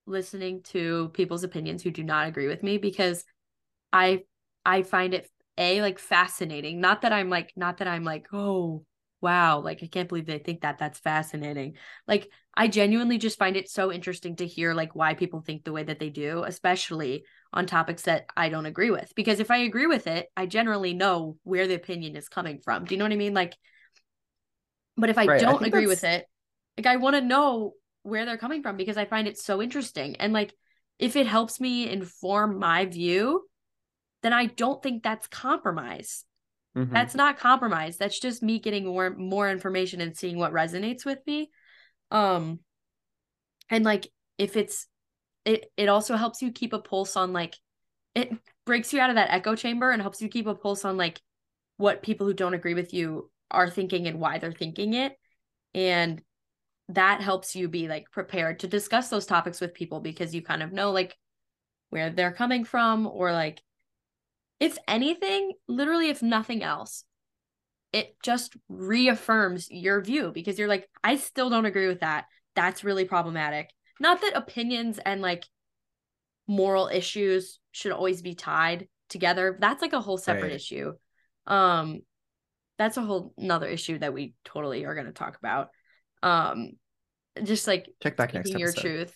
[0.07, 3.25] listening to people's opinions who do not agree with me because
[3.93, 4.25] I
[4.65, 6.81] I find it a like fascinating.
[6.81, 8.85] Not that i'm like not that i'm like oh
[9.21, 10.79] wow like i can't believe they think that.
[10.79, 11.77] That's fascinating.
[12.07, 15.73] Like i genuinely just find it so interesting to hear like why people think the
[15.73, 19.13] way that they do especially on topics that i don't agree with.
[19.17, 22.85] Because if i agree with it i generally know where the opinion is coming from.
[22.85, 23.35] Do you know what i mean?
[23.35, 23.57] Like
[24.97, 26.03] but if i right, don't I agree that's...
[26.03, 26.27] with it
[26.77, 30.17] like i want to know where they're coming from because i find it so interesting
[30.17, 30.55] and like
[30.99, 33.43] if it helps me inform my view
[34.27, 36.25] then I don't think that's compromise.
[36.77, 36.93] Mm-hmm.
[36.93, 37.97] That's not compromise.
[37.97, 41.51] That's just me getting more more information and seeing what resonates with me.
[42.11, 42.59] Um
[43.71, 44.89] and like if it's
[45.45, 47.55] it it also helps you keep a pulse on like
[48.17, 48.33] it
[48.65, 51.21] breaks you out of that echo chamber and helps you keep a pulse on like
[51.77, 55.17] what people who don't agree with you are thinking and why they're thinking it.
[55.75, 56.23] And
[56.89, 60.63] that helps you be like prepared to discuss those topics with people because you kind
[60.63, 61.17] of know like
[61.91, 63.61] where they're coming from or like
[64.59, 67.05] if anything, literally, if nothing else,
[67.93, 72.25] it just reaffirms your view because you're like, I still don't agree with that.
[72.55, 73.71] That's really problematic.
[74.01, 75.45] Not that opinions and like
[76.47, 79.57] moral issues should always be tied together.
[79.61, 80.53] That's like a whole separate right.
[80.53, 80.93] issue.
[81.47, 82.01] Um,
[82.79, 85.69] that's a whole another issue that we totally are going to talk about.
[86.23, 86.73] Um,
[87.43, 89.15] just like check back next your truth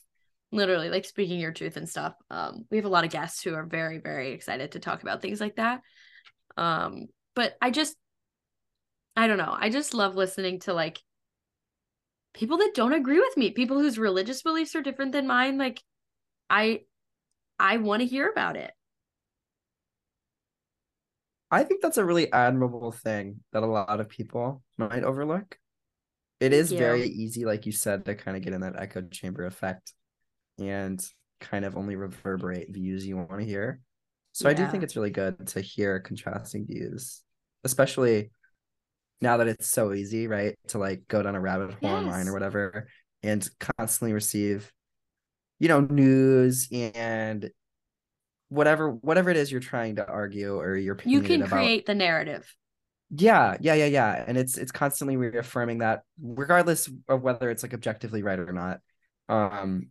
[0.52, 3.54] literally like speaking your truth and stuff um we have a lot of guests who
[3.54, 5.80] are very very excited to talk about things like that.
[6.56, 7.96] Um but i just
[9.16, 11.00] i don't know i just love listening to like
[12.34, 15.82] people that don't agree with me people whose religious beliefs are different than mine like
[16.48, 16.80] i
[17.58, 18.72] i want to hear about it
[21.50, 25.58] i think that's a really admirable thing that a lot of people might overlook
[26.40, 29.44] it is very easy like you said to kind of get in that echo chamber
[29.44, 29.92] effect
[30.58, 31.04] and
[31.40, 33.80] kind of only reverberate views you want to hear.
[34.32, 34.52] So yeah.
[34.52, 37.22] I do think it's really good to hear contrasting views,
[37.64, 38.30] especially
[39.20, 40.56] now that it's so easy, right?
[40.68, 41.92] To like go down a rabbit hole yes.
[41.92, 42.88] online or whatever
[43.22, 44.70] and constantly receive,
[45.58, 47.50] you know, news and
[48.50, 52.54] whatever whatever it is you're trying to argue or you're you can create the narrative
[53.16, 57.74] yeah yeah yeah yeah and it's it's constantly reaffirming that regardless of whether it's like
[57.74, 58.80] objectively right or not
[59.28, 59.88] um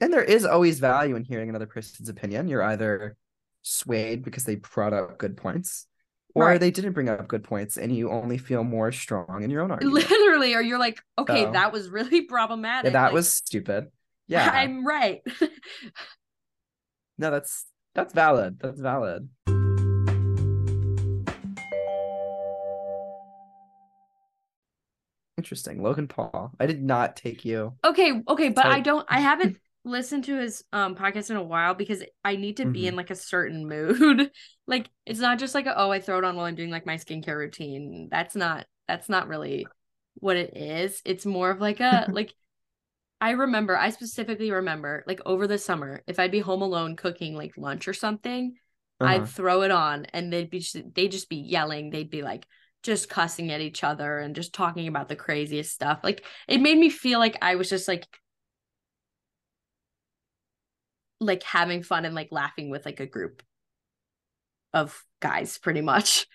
[0.00, 2.46] and there is always value in hearing another person's opinion.
[2.48, 3.16] You're either
[3.62, 5.86] swayed because they brought up good points
[6.34, 6.60] or Right.
[6.60, 9.72] they didn't bring up good points and you only feel more strong in your own
[9.72, 9.94] argument.
[9.94, 12.92] Literally, or you're like, okay, So- that was really problematic.
[12.92, 13.88] Yeah, that like, was stupid.
[14.30, 14.48] Yeah.
[14.52, 15.22] I'm right.
[17.18, 18.58] No, that's that's valid.
[18.60, 19.28] That's valid.
[25.36, 25.82] Interesting.
[25.82, 26.50] Logan Paul.
[26.58, 27.74] I did not take you.
[27.84, 31.42] okay, okay, but So- I don't I haven't listened to his um podcast in a
[31.42, 32.88] while because I need to be Mhm.
[32.88, 34.30] in like a certain mood.
[34.66, 36.86] like it's not just like a, oh, I throw it on while I'm doing like
[36.86, 38.08] my skincare routine.
[38.10, 39.66] That's not that's not really
[40.14, 41.00] what it is.
[41.04, 42.34] It's more of like a like
[43.20, 47.34] I remember, I specifically remember like over the summer, if I'd be home alone cooking
[47.34, 48.56] like lunch or something,
[49.00, 49.10] Uh-huh.
[49.10, 51.90] I'd throw it on and they'd be they'd just be yelling.
[51.90, 52.46] They'd be like
[52.82, 56.00] just cussing at each other and just talking about the craziest stuff.
[56.04, 58.06] Like it made me feel like I was just like
[61.20, 63.42] like having fun and like laughing with like a group
[64.72, 66.26] of guys pretty much.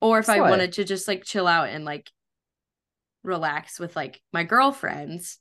[0.00, 2.10] Or if I wanted to just like chill out and like
[3.22, 5.38] relax with like my girlfriends,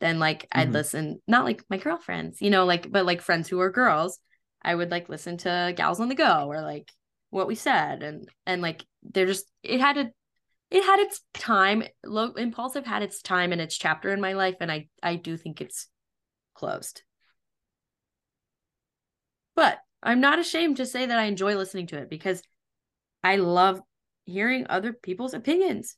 [0.00, 0.72] then like I'd Mhm.
[0.72, 4.18] listen, not like my girlfriends, you know, like, but like friends who are girls,
[4.62, 6.92] I would like listen to Gals on the Go or like
[7.30, 8.02] what we said.
[8.02, 10.10] And, and like, they're just, it had a,
[10.70, 11.82] it had its time.
[12.04, 14.56] Low impulsive had its time and its chapter in my life.
[14.60, 15.88] And I, I do think it's
[16.54, 17.02] closed.
[19.54, 22.42] But I'm not ashamed to say that I enjoy listening to it because
[23.24, 23.80] I love
[24.24, 25.96] hearing other people's opinions.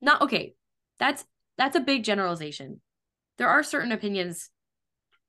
[0.00, 0.54] Not okay.
[0.98, 1.24] That's
[1.56, 2.80] that's a big generalization.
[3.36, 4.50] There are certain opinions,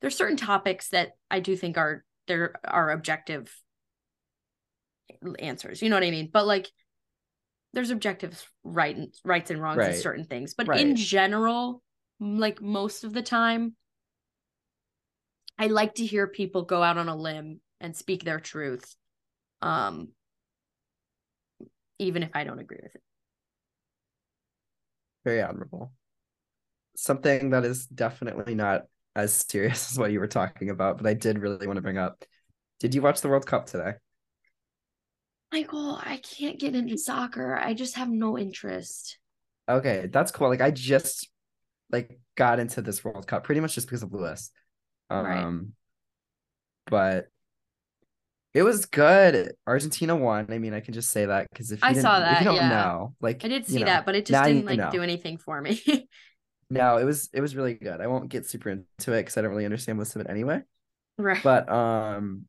[0.01, 3.53] there's certain topics that I do think are there are objective
[5.39, 5.81] answers.
[5.81, 6.29] You know what I mean?
[6.31, 6.69] But like
[7.73, 10.53] there's objective right and rights and wrongs in certain things.
[10.53, 10.81] But Right.
[10.81, 11.83] in general,
[12.19, 13.75] like most of the time,
[15.57, 18.95] I like to hear people go out on a limb and speak their truth.
[19.61, 20.09] Um
[21.99, 23.01] even if I don't agree with it.
[25.29, 25.91] Very admirable.
[26.95, 31.13] Something that is definitely not as serious as what you were talking about, but I
[31.13, 32.25] did really want to bring up.
[32.79, 33.93] Did you watch the World Cup today?
[35.51, 37.55] Michael, I can't get into soccer.
[37.55, 39.19] I just have no interest.
[39.69, 40.49] Okay, that's cool.
[40.49, 41.29] Like I just
[41.91, 44.49] like got into this World Cup pretty much just because of Lewis.
[45.11, 45.63] Um Right.
[46.87, 47.27] but
[48.59, 49.53] it was good.
[49.65, 50.47] Argentina won.
[50.49, 52.45] I mean, I can just say that because if you I saw if that, you
[52.45, 52.69] don't yeah.
[52.69, 54.91] know, like I did you see know, that, but it just didn't like know.
[54.91, 55.81] do anything for me.
[56.69, 57.99] No, it was it was really good.
[57.99, 60.61] I won't get super into it because I don't really understand most of it anyway.
[61.17, 61.41] right.
[61.43, 62.45] But um,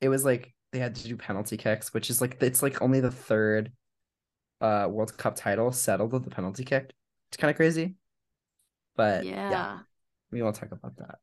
[0.00, 3.00] it was like they had to do penalty kicks, which is like it's like only
[3.00, 3.72] the third
[4.62, 6.94] uh World Cup title settled with the penalty kick.
[7.28, 7.96] It's kind of crazy,
[8.96, 9.50] but yeah.
[9.50, 9.78] yeah,
[10.32, 11.18] we won't talk about that.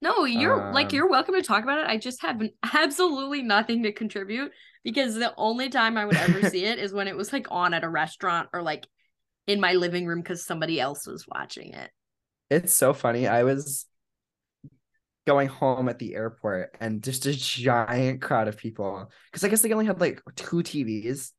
[0.00, 1.86] No, you're like Um, you're welcome to talk about it.
[1.86, 2.40] I just have
[2.74, 4.52] absolutely nothing to contribute
[4.84, 7.74] because the only time I would ever see it is when it was like on
[7.74, 8.86] at a restaurant or like
[9.46, 11.90] in my living room because somebody else was watching it.
[12.50, 13.26] It's so funny.
[13.26, 13.86] I was
[15.26, 19.60] going home at the airport and just a giant crowd of people because I guess
[19.62, 21.32] they only had like two TVs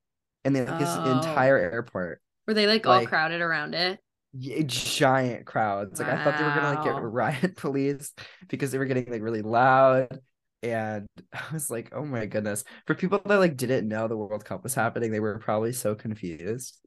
[0.45, 1.17] in the like, this Oh.
[1.17, 2.21] entire airport.
[2.47, 3.99] Were they like all crowded around it?
[4.37, 5.99] Giant crowds.
[5.99, 8.13] Like I thought they were gonna like get riot police
[8.47, 10.19] because they were getting like really loud.
[10.61, 12.63] And I was like, oh my goodness.
[12.85, 15.95] For people that like didn't know the World Cup was happening, they were probably so
[15.95, 16.77] confused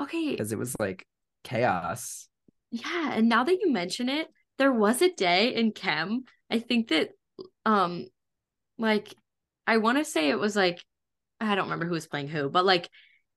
[0.00, 0.36] Okay.
[0.36, 1.06] because it was like
[1.44, 2.28] chaos.
[2.70, 6.24] Yeah, and now that you mention it, there was a day in chem.
[6.50, 7.10] I think that
[7.64, 8.06] um
[8.78, 9.14] like
[9.66, 10.84] I want to say it was like
[11.40, 12.88] I don't remember who was playing who, but like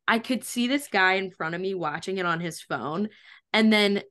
[0.07, 3.09] I could see this guy in front of me watching it on his phone
[3.53, 4.01] and then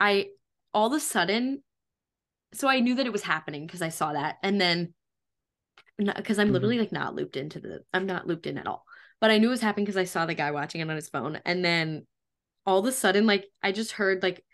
[0.00, 0.28] I
[0.72, 1.62] all of a sudden
[2.52, 4.94] so I knew that it was happening because I saw that and then
[5.98, 6.52] because I'm Mhm.
[6.52, 8.84] literally like not looped into the I'm not looped in at all.
[9.20, 11.08] But I knew it was happening because I saw the guy watching it on his
[11.08, 12.06] phone and then
[12.66, 14.44] all of a sudden like I just heard like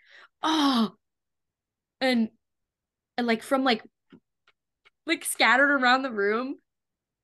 [0.43, 0.95] oh
[1.99, 2.29] and
[3.17, 3.83] and like from like
[5.05, 6.55] like scattered around the room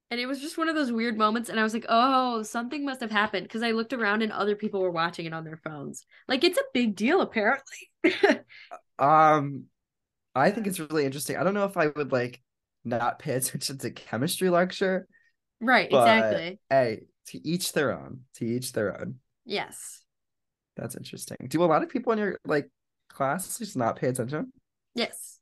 [0.10, 2.86] and it was just one of those weird moments and I was like oh something
[2.86, 5.58] must have happened because I looked around and other people were watching it on their
[5.58, 7.91] phones like it's a big deal apparently
[9.00, 9.65] Um,
[10.36, 11.38] I think it's really interesting.
[11.38, 12.41] I don't know if I would like
[12.86, 15.08] not pay attention to chemistry lecture.
[15.60, 18.22] right exactly Hey, to each their own.
[18.36, 19.20] To each their own.
[19.46, 20.04] yes
[20.76, 21.38] That's interesting.
[21.48, 22.70] Do a lot of people in your like
[23.10, 24.52] class just not pay attention?
[24.96, 25.39] yes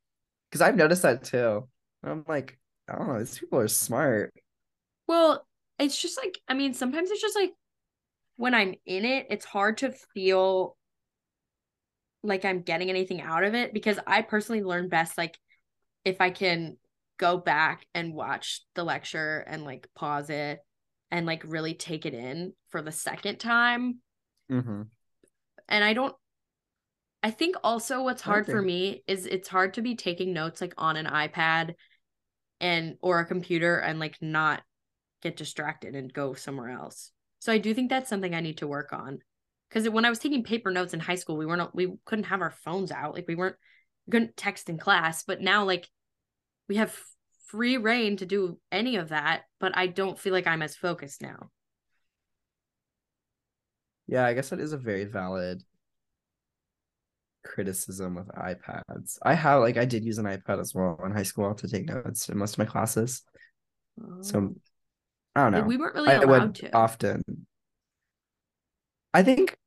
[0.49, 1.67] Because I've noticed that too.
[2.03, 4.33] I'm like, I don't know, these people are smart.
[5.07, 5.45] Well
[5.79, 7.51] it's just like I mean sometimes it's just like
[8.37, 10.75] when I'm in it it's hard to feel
[12.23, 15.37] like I'm getting anything out of it because I personally learn best like
[16.03, 16.77] if I can
[17.17, 20.59] go back and watch the lecture and like pause it
[21.11, 23.99] and like really take it in for the second time.
[24.51, 24.81] Mm-hmm.
[25.69, 26.15] And I don't
[27.23, 30.75] I think also what's hard for me is it's hard to be taking notes like
[30.77, 31.73] on an iPad
[32.61, 34.61] and or a computer and like not
[35.25, 37.11] get distracted and go somewhere else.
[37.39, 39.19] So I do think that's something I need to work on.
[39.71, 42.41] Cuz when I was taking paper notes in high school, we weren't we couldn't have
[42.41, 43.15] our phones out.
[43.15, 43.55] Like we weren't
[44.05, 45.89] we couldn't text in class, but now like
[46.69, 46.97] we have
[47.47, 51.21] free reign to do any of that, but I don't feel like I'm as focused
[51.21, 51.49] now.
[54.07, 55.63] Yeah, I guess that is a very valid
[57.43, 59.17] criticism of iPads.
[59.23, 61.87] I have like I did use an iPad as well in high school to take
[61.87, 63.23] notes in most of my classes.
[64.21, 64.55] So oh.
[65.35, 65.59] I don't know.
[65.59, 66.75] Like, we weren't really I allowed to.
[66.75, 67.23] often.
[69.13, 69.57] I think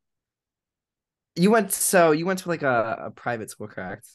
[1.37, 4.07] you went so you went to like a, a private school, correct?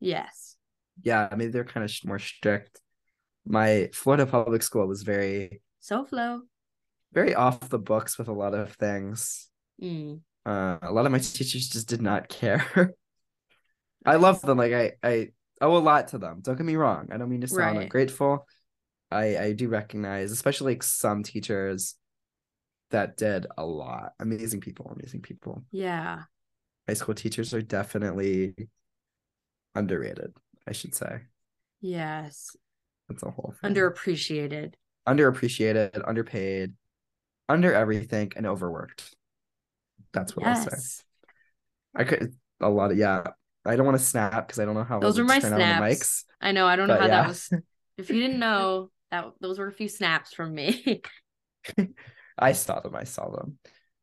[0.00, 0.56] yes.
[1.02, 2.80] Yeah, I mean they're kind of more strict.
[3.46, 6.40] My Florida public school was very SoFlo.
[7.12, 9.48] very off the books with a lot of things.
[9.82, 10.20] Mm.
[10.44, 12.94] Uh, a lot of my teachers just did not care.
[14.06, 14.58] I love them.
[14.58, 15.28] Like I, I
[15.62, 16.40] owe a lot to them.
[16.42, 17.08] Don't get me wrong.
[17.12, 17.82] I don't mean to sound Right.
[17.84, 18.46] ungrateful.
[19.10, 21.96] I, I do recognize, especially like some teachers
[22.90, 24.12] that did a lot.
[24.20, 25.64] Amazing people, amazing people.
[25.70, 26.22] Yeah.
[26.88, 28.54] High school teachers are definitely
[29.74, 30.32] underrated,
[30.66, 31.22] I should say.
[31.80, 32.56] Yes.
[33.08, 33.74] That's a whole thing.
[33.74, 34.74] Underappreciated.
[35.08, 36.74] underappreciated, underpaid,
[37.48, 39.14] under everything, and overworked.
[40.12, 41.02] That's what I'll say.
[41.94, 43.24] I could a lot of yeah.
[43.64, 45.48] I don't want to snap because I don't know how Those are my on the
[45.48, 45.82] snaps.
[45.82, 46.24] mics.
[46.40, 46.66] I know.
[46.66, 47.22] I don't know how yeah.
[47.22, 47.50] that was.
[47.98, 51.02] If you didn't know, that those were a few snaps from me.
[52.38, 52.94] I saw them.
[52.96, 53.58] I saw them.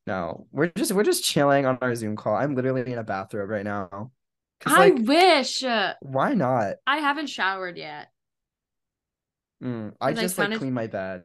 [0.05, 2.35] No, we're just we're just chilling on our Zoom call.
[2.35, 4.11] I'm literally in a bathrobe right now.
[4.65, 5.63] I like, wish.
[5.63, 6.75] uh, why not?
[6.85, 8.07] I haven't showered yet.
[9.63, 11.23] Mm, I just like clean my bed.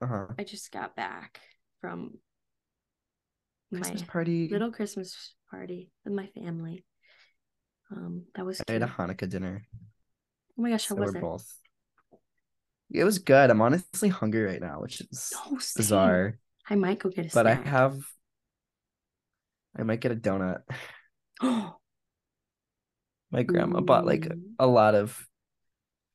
[0.00, 0.26] Uh huh.
[0.38, 1.40] I just got back
[1.80, 2.18] from
[3.70, 4.48] my Christmas party.
[4.48, 6.84] little Christmas party with my family.
[7.90, 8.86] Um, that was I had a.
[8.86, 9.62] Hanukkah dinner.
[10.58, 11.20] Oh my gosh, how So was we're it?
[11.22, 11.46] both.
[12.90, 13.50] It was good.
[13.50, 16.38] I'm honestly hungry right now, which is No, bizarre.
[16.68, 17.98] I might go get a But I have
[19.76, 20.62] I might get a donut.
[23.30, 25.26] My grandma bought like a lot of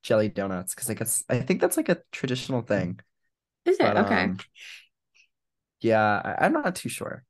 [0.03, 2.99] jelly donuts because I guess I think that's like a traditional thing.
[3.65, 4.31] Is it But okay?
[4.33, 4.37] um
[5.81, 7.23] yeah, I, I'm not too sure.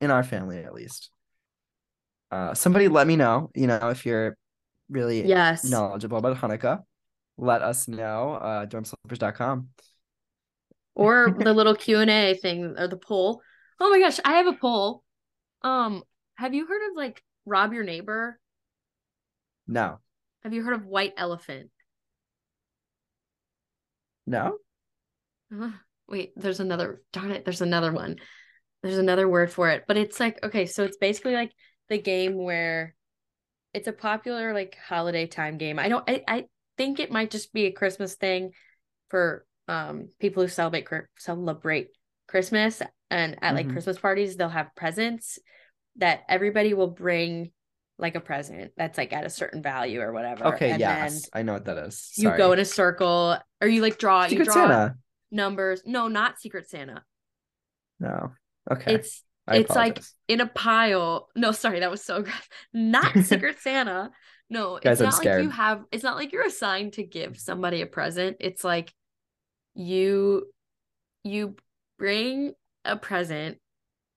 [0.00, 1.10] In our family at least.
[2.30, 4.36] Uh somebody let me know, you know, if you're
[4.88, 5.62] really yes.
[5.62, 6.82] knowledgeable about Hanukkah.
[7.38, 8.34] Let us know.
[8.34, 9.68] Uh dormslippers.com.
[10.94, 13.40] Or the little Q and A thing or the poll.
[13.80, 15.02] Oh my gosh, I have a poll.
[15.62, 16.02] Um,
[16.34, 18.38] have you heard of like rob your neighbor?
[19.66, 19.98] No.
[20.42, 21.70] Have you heard of white elephant?
[24.26, 24.58] No?
[25.54, 25.70] Uh,
[26.08, 27.02] wait, there's another.
[27.12, 28.16] Darn it, there's another one.
[28.82, 31.52] There's another word for it, but it's like okay, so it's basically like
[31.88, 32.94] the game where
[33.72, 35.78] it's a popular like holiday time game.
[35.78, 36.08] I don't.
[36.08, 36.44] I, I
[36.82, 38.52] think it might just be a Christmas thing
[39.08, 40.86] for um people who celebrate
[41.18, 41.88] celebrate
[42.26, 43.72] Christmas and at like Mhm.
[43.72, 45.38] Christmas parties they'll have presents
[45.96, 47.52] that everybody will bring
[47.98, 50.46] like a present that's like at a certain value or whatever.
[50.54, 51.28] Okay, and yes.
[51.32, 52.12] I know what that is.
[52.16, 54.96] you go in a circle or you like draw you Secret draw Santa.
[55.30, 55.82] numbers.
[55.86, 57.04] No, not Secret Santa.
[58.00, 58.32] No.
[58.70, 58.94] Okay.
[58.94, 61.28] It's I it's like in a pile.
[61.36, 62.48] No, sorry, that was so aggressive.
[62.72, 64.10] Not Secret Santa.
[64.52, 65.84] No, Guys, it's I'm not like you have.
[65.90, 68.36] It's not like you're assigned to give somebody a present.
[68.40, 68.92] It's like
[69.74, 70.52] you
[71.24, 71.56] you
[71.98, 72.52] bring
[72.84, 73.58] a present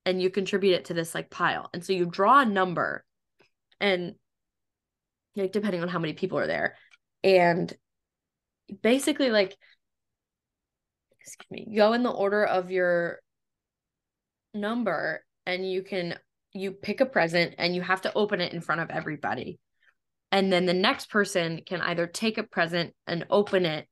[0.06, 3.06] and you contribute it to this like pile, and so you draw a number,
[3.80, 4.16] and
[5.38, 6.76] like depending on how many people are there,
[7.24, 7.74] and
[8.82, 9.56] basically like
[11.22, 13.20] excuse me, go in the order of your
[14.54, 16.18] number and you can
[16.54, 19.60] you pick a present and you have to open it in front of everybody.
[20.32, 23.88] And then the next person can either take a present and open it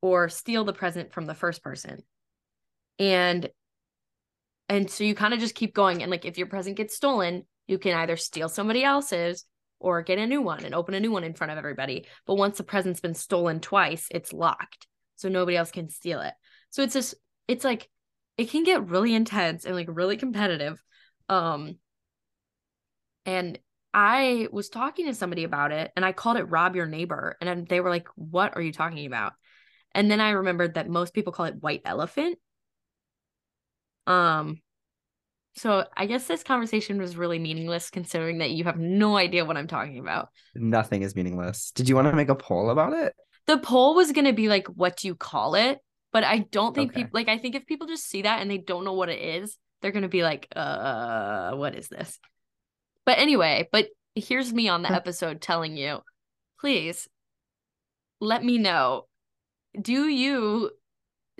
[0.00, 2.02] or steal the present from the first person.
[2.98, 3.48] And
[4.68, 7.44] and so you kind of just keep going and like if your present gets stolen,
[7.66, 9.44] you can either steal somebody else's
[9.80, 12.06] or get a new one and open a new one in front of everybody.
[12.26, 14.86] But once the present's been stolen twice, it's locked.
[15.16, 16.34] So nobody else can steal it.
[16.70, 17.14] So it's just
[17.46, 17.88] it's like
[18.36, 20.82] it can get really intense and like really competitive.
[21.28, 21.76] Um
[23.24, 23.58] and
[23.94, 27.48] I was talking to somebody about it and I called it rob your neighbor and
[27.48, 29.32] then they were like what are you talking about?
[29.92, 32.38] And then I remembered that most people call it white elephant.
[34.06, 34.60] Um
[35.56, 39.56] So I guess this conversation was really meaningless considering that you have no idea what
[39.56, 40.28] I'm talking about.
[40.54, 41.72] Nothing is meaningless.
[41.72, 43.14] Did you want to make a poll about it?
[43.46, 45.78] The poll was going to be like, what do you call it?
[46.12, 47.02] But I don't think Okay.
[47.02, 49.20] people, like, I think if people just see that and they don't know what it
[49.20, 52.18] is, they're going to be like, uh, what is this?
[53.08, 56.00] But anyway, but here's me on the episode telling you,
[56.60, 57.08] please
[58.20, 59.06] let me know.
[59.80, 60.72] Do you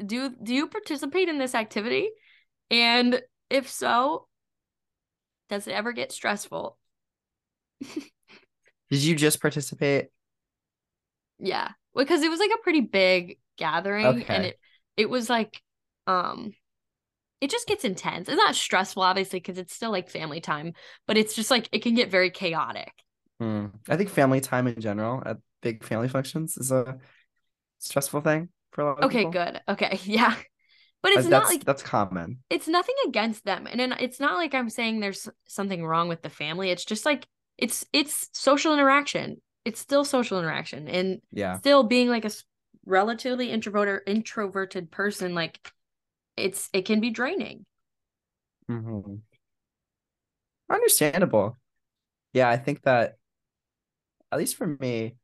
[0.02, 2.08] do do you participate in this activity?
[2.70, 4.28] And if so,
[5.50, 6.78] does it ever get stressful?
[7.82, 10.06] Did you just participate?
[11.38, 14.58] Yeah, because it was like a pretty big gathering and it
[14.96, 15.60] it was like
[16.06, 16.54] um
[17.40, 18.28] it just gets intense.
[18.28, 20.72] It's not stressful obviously because it's still like family time,
[21.06, 22.92] but it's just like it can get very chaotic.
[23.40, 23.66] Hmm.
[23.88, 26.98] I think family time in general at big family functions is a
[27.78, 29.10] stressful thing for a lot of people.
[29.10, 29.32] Okay, people.
[29.32, 29.60] good.
[29.68, 30.34] Okay, yeah.
[31.02, 32.38] But it's that's not like that's common.
[32.50, 33.68] it's nothing against them.
[33.70, 36.70] And it's not like I'm saying there's something wrong with the family.
[36.70, 37.24] It's just like
[37.56, 39.40] it's it's social interaction.
[39.64, 41.58] It's still social interaction and Yeah.
[41.58, 42.30] still being like a
[42.84, 45.60] relatively introverted introverted person like
[46.38, 47.66] it's it can be draining.
[48.70, 49.14] mm-hmm.
[50.70, 51.56] Understandable.
[52.32, 53.16] Yeah, I think that
[54.30, 55.16] at least for me,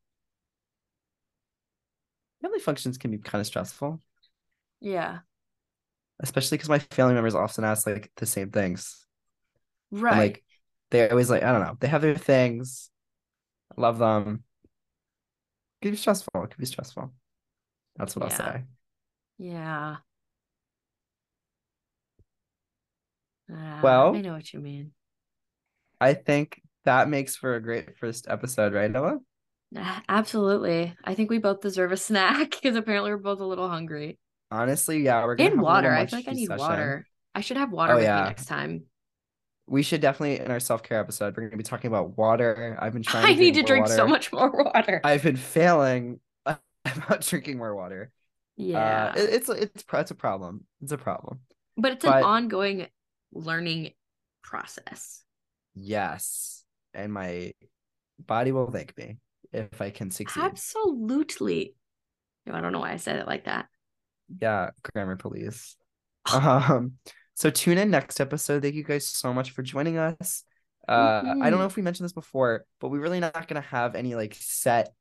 [2.41, 4.01] family functions can be kind of stressful,
[4.79, 5.21] Yeah.
[6.19, 9.05] especially because my family members often ask like the same things.
[9.91, 10.17] And, Right.
[10.19, 10.43] like
[10.91, 12.89] they're always like, I don't know, they have their things.
[13.77, 14.43] I love them.
[15.81, 16.43] It can be stressful.
[16.43, 17.13] It can be stressful.
[17.97, 18.63] That's what I'll say.
[19.37, 19.97] yeah.
[23.51, 24.91] Ah, Well- I know what you mean.
[26.01, 29.19] I think that makes for a great first episode, right, Ella?
[29.75, 30.93] Ah, Absolutely.
[31.03, 34.19] I think we both deserve a snack because apparently we're both a little hungry.
[34.51, 35.93] Honestly, yeah, we're gonna And have a little water.
[35.93, 37.07] I feel like I need water.
[37.33, 38.21] I should have water Oh, with yeah.
[38.21, 38.83] me next time.
[39.67, 42.77] We should definitely in our self-care episode, we're gonna be talking about water.
[42.79, 45.01] I've been trying to I need to drink so much more water.
[45.03, 48.11] I've been failing about drinking more water.
[48.57, 49.13] yeah.
[49.15, 50.65] Uh, it- it's it's it's a problem.
[50.81, 51.39] It's a problem.
[51.77, 52.87] but it's but- an ongoing
[53.35, 53.91] learning
[54.41, 55.21] process.
[55.75, 56.63] Yes,
[56.93, 57.53] and my
[58.19, 59.17] body will thank me
[59.51, 60.43] if I can succeed.
[60.43, 61.75] Absolutely.
[62.45, 63.67] No, I don't know why I said it like that.
[64.41, 65.75] Yeah, grammar police.
[66.33, 66.93] um,
[67.35, 68.61] so tune in next episode.
[68.63, 70.43] Thank you guys so much for joining us.
[70.87, 71.65] Uh, I don't know Mhm.
[71.65, 74.93] if we mentioned this before, but we're really not gonna have any like set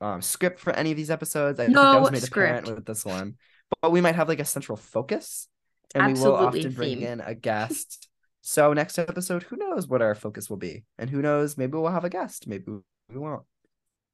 [0.00, 1.60] um script for any of these episodes.
[1.60, 2.76] I think that No was made apparent script.
[2.76, 3.36] with this one,
[3.80, 5.48] but we might have like a central focus,
[5.94, 7.06] and we will Absolutely often bring theme.
[7.08, 8.08] in a guest.
[8.42, 11.90] so next episode, who knows what our focus will be, and who knows, maybe we'll
[11.90, 12.64] have a guest, maybe
[13.08, 13.42] we won't.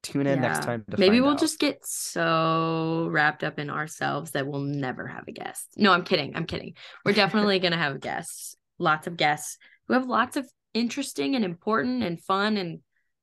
[0.03, 0.83] Tune in next time.
[0.89, 1.39] To Maybe we'll out.
[1.39, 5.67] just get so wrapped up in ourselves that we'll never have a guest.
[5.77, 6.35] No, I'm kidding.
[6.35, 6.73] I'm kidding.
[7.05, 11.45] We're definitely going to have guests, lots of guests who have lots of interesting and
[11.45, 12.79] important and fun and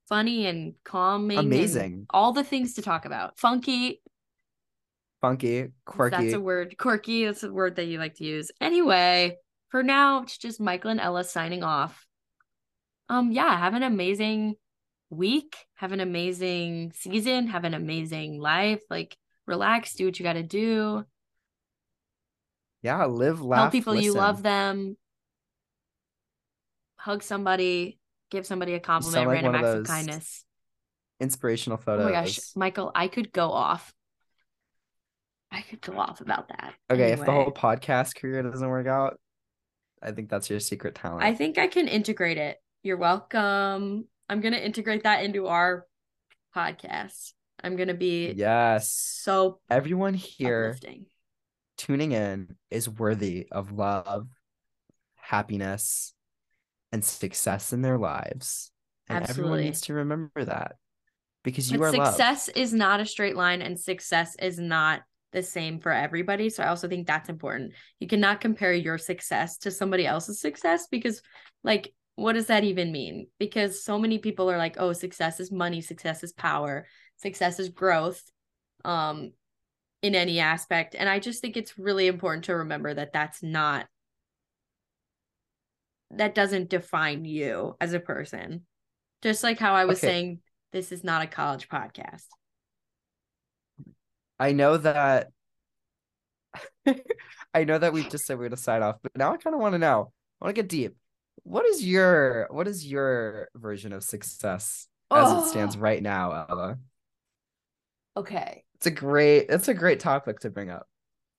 [0.09, 1.39] funny and calming.
[1.39, 2.07] and Amazing.
[2.11, 3.41] all the things to talk about.
[3.41, 4.01] Funky.
[5.21, 6.17] Funky, quirky.
[6.17, 6.77] That's a word.
[6.79, 7.27] Quirky.
[7.27, 8.51] That's a word that you like to use.
[8.61, 9.37] Anyway,
[9.69, 12.07] for now, it's just Michael and Ella signing off.
[13.09, 14.55] Um, yeah, have an amazing
[15.11, 15.57] week.
[15.77, 17.49] Have an amazing season.
[17.49, 18.83] Have an amazing life.
[18.91, 19.17] Like,
[19.47, 19.95] relax.
[19.95, 21.05] Do what you got to do.
[22.83, 24.97] Yeah, live, laugh, Tell people you love them.
[26.97, 27.99] Hug somebody.
[28.31, 29.27] Give somebody a compliment.
[29.27, 30.45] like Random one of acts of kindness.
[31.21, 32.07] Inspirational photos.
[32.07, 33.93] Oh my gosh, Michael, I could go off.
[35.51, 36.75] I could go off about that.
[36.91, 39.19] Okay, if the whole podcast career doesn't work out,
[40.03, 41.25] I think that's your secret talent.
[41.25, 42.59] I think I can integrate it.
[42.83, 44.07] You're welcome.
[44.29, 45.87] I'm gonna integrate that into our
[46.55, 47.33] podcast.
[47.63, 51.07] I'm gonna be yes, so everyone here uplifting.
[51.77, 54.29] tuning in is worthy of love,
[55.17, 56.15] happiness,
[56.93, 58.71] and success in their lives.
[59.09, 60.77] And everyone needs to remember that
[61.43, 62.11] because you But are loved.
[62.11, 66.51] success is not a straight line, and success is not the same for everybody.
[66.51, 67.73] So I also think that's important.
[68.01, 71.23] You cannot compare your success to somebody else's success because,
[71.63, 73.29] like, what does that even mean?
[73.39, 77.69] Because so many people are like, oh, success is money, success is power, success is
[77.69, 78.23] growth.
[78.85, 79.33] Um,
[80.01, 80.95] in any aspect.
[80.97, 83.87] And I just think it's really important to remember that that's not,
[86.13, 88.65] that doesn't define you as a person.
[89.23, 90.07] Just like how I was Okay.
[90.07, 90.41] saying,
[90.73, 92.27] this is not a college podcast.
[94.39, 95.29] I know that
[97.55, 99.55] I know that we just said we are gonna sign off, but now I kind
[99.55, 100.13] of want to know.
[100.41, 100.97] I want to get deep.
[101.43, 105.81] What is your what is your version of success as it stands Oh.
[105.81, 106.79] right now, Ella?
[108.17, 108.65] Okay.
[108.77, 110.87] It's a great it's a great topic to bring up.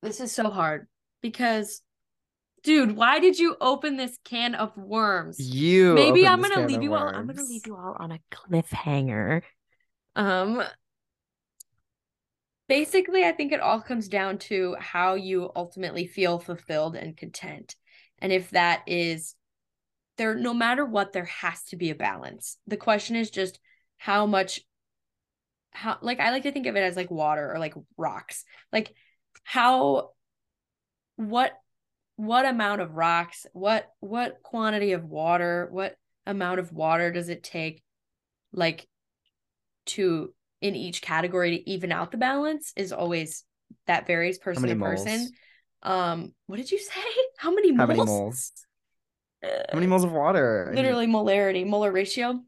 [0.02, 0.88] This is so hard
[1.22, 1.82] because
[2.62, 5.40] Dude, why did you open this can of worms?
[5.40, 7.08] You Maybe I'm gonna leave of you all.
[7.08, 9.44] I'm gonna leave you all on a cliffhanger.
[10.18, 10.62] Um,
[12.70, 17.76] basically, I think it all comes down to how you ultimately feel fulfilled and content,
[18.20, 19.36] and if that is
[20.18, 22.58] there, no matter what, there has to be a balance.
[22.68, 23.60] The question is just
[23.98, 24.62] how much.
[25.72, 28.44] How like I like to think of it as like water or like rocks.
[28.72, 28.94] Like
[29.44, 30.12] how
[31.16, 31.54] what
[32.16, 35.96] what amount of rocks what what quantity of water what
[36.26, 37.82] amount of water does it take
[38.52, 38.88] like
[39.86, 43.44] to in each category to even out the balance is always
[43.88, 45.04] that varies person to moles?
[45.04, 45.32] person
[45.84, 47.02] um what did you say
[47.38, 47.80] how many moles?
[47.80, 48.52] How many moles?
[49.44, 50.72] Uh, How many moles of water?
[50.76, 52.42] Literally molarity molar ratio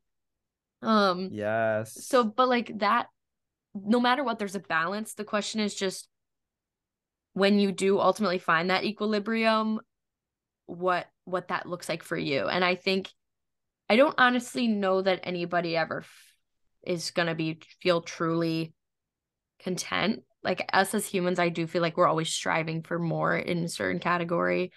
[0.82, 1.94] um Yes.
[1.94, 3.08] so but like that
[3.74, 6.10] no matter what there's a balance the question is just
[7.34, 9.80] when you do ultimately find that equilibrium
[10.66, 13.10] what what that looks like for you and i think
[13.90, 16.04] i don't honestly know that anybody ever
[16.84, 18.74] is going to be feel truly
[19.60, 23.64] content like us as humans i do feel like we're always striving for more in
[23.64, 24.72] a certain category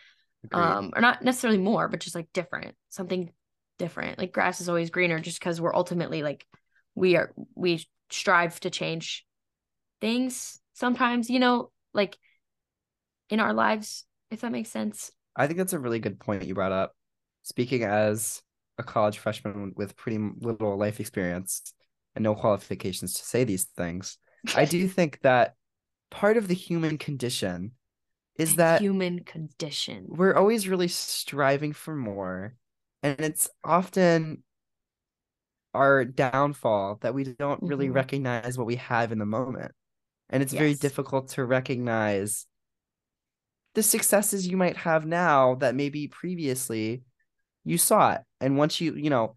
[0.44, 0.62] Agreed.
[0.62, 3.32] um or not necessarily more but just like different something
[3.78, 6.46] different like grass is always greener just because we're ultimately like
[6.94, 9.24] we are we strive to change
[10.00, 12.16] things sometimes you know like
[13.30, 16.54] in our lives if that makes sense I think that's a really good point you
[16.54, 16.94] brought up.
[17.42, 18.42] Speaking as
[18.78, 21.73] a college freshman with pretty little life experience
[22.14, 24.18] and no qualifications to say these things,
[24.54, 25.54] I do think that
[26.10, 27.72] part of the human condition
[28.38, 32.54] is that human condition we're always really striving for more.
[33.02, 34.42] And it's often
[35.74, 37.94] our downfall that we don't really Mhm.
[37.94, 39.72] recognize what we have in the moment.
[40.30, 42.46] And it's very difficult to recognize
[43.74, 47.02] the successes you might have now that maybe previously
[47.64, 48.22] you saw it.
[48.40, 49.36] And once you, you know,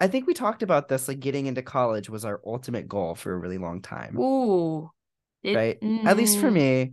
[0.00, 3.32] I think we talked about this like getting into college was our ultimate goal for
[3.32, 4.90] a really long time, ooh
[5.42, 5.78] It- right?
[6.04, 6.92] At least for mm, me,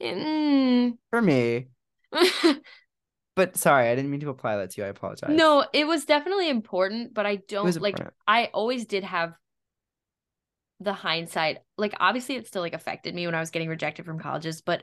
[0.00, 0.98] mm.
[1.10, 1.68] for me.
[3.36, 4.86] But sorry, I didn't mean to apply that to you.
[4.86, 5.30] I apologize.
[5.30, 7.96] no it was definitely important but i don't like
[8.26, 9.32] i always did have
[10.80, 14.18] the hindsight like obviously it still like affected me when i was getting rejected from
[14.18, 14.82] colleges but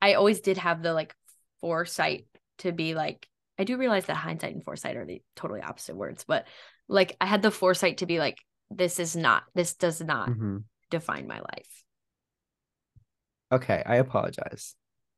[0.00, 1.14] i always did have the like
[1.60, 2.26] foresight
[2.58, 3.28] to be like
[3.58, 6.46] i do realize that hindsight and foresight are the totally opposite words but
[6.88, 8.38] like i had the foresight to be like
[8.70, 10.64] this is not this does not Mhm.
[10.90, 11.84] define my life
[13.52, 14.74] Okay, I apologize.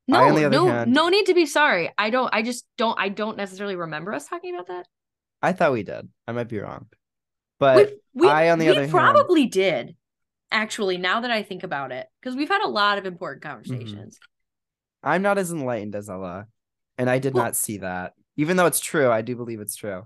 [0.09, 2.43] no I, on the other no hand- no need to be sorry i don't i
[2.43, 4.87] just don't i don't necessarily remember us talking about that
[5.43, 6.09] I thought we did.
[6.27, 6.87] I might be wrong.
[7.61, 9.95] But we, we, I, on the other hand- probably did
[10.51, 13.53] actually now that i think about it because we've had a lot of important Mm-hmm.
[13.53, 14.19] conversations
[15.03, 16.47] I'm not as enlightened as Ella,
[16.99, 18.15] and I did Well- not see that.
[18.37, 20.05] Even though it's true, I do believe it's true.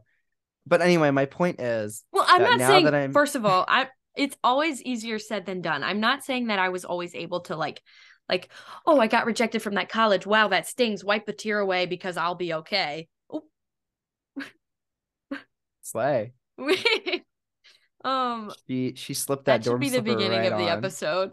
[0.71, 3.89] But anyway, my point is well i'm not saying that I'm- first of all i
[4.17, 5.85] it's always easier said than done.
[5.85, 7.83] I'm not saying that i was always able to like
[8.29, 8.49] like
[8.87, 10.27] oh i got rejected from that college.
[10.27, 11.05] Wow that stings.
[11.05, 13.09] Wipe the tear away because i'll be okay.
[13.31, 13.43] Oh
[15.83, 16.33] Slay.
[18.05, 20.79] um She she slipped that, that should be the beginning right of the on.
[20.79, 21.33] episode.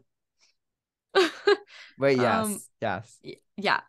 [2.00, 3.20] Wait, yes, um, yes.
[3.56, 3.82] Yeah.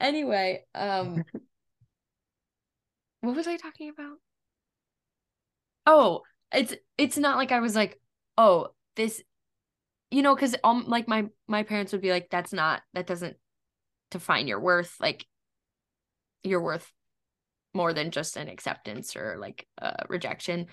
[0.00, 1.24] Anyway um
[3.22, 4.18] what was i talking about
[5.86, 6.22] oh
[6.52, 8.00] it's it's not like i was like
[8.36, 9.22] oh this
[10.10, 13.36] you know because um like my my parents would be like that's not that doesn't
[14.10, 15.26] define your worth like
[16.42, 16.92] you're worth
[17.74, 20.66] more than just an acceptance or like uh, rejection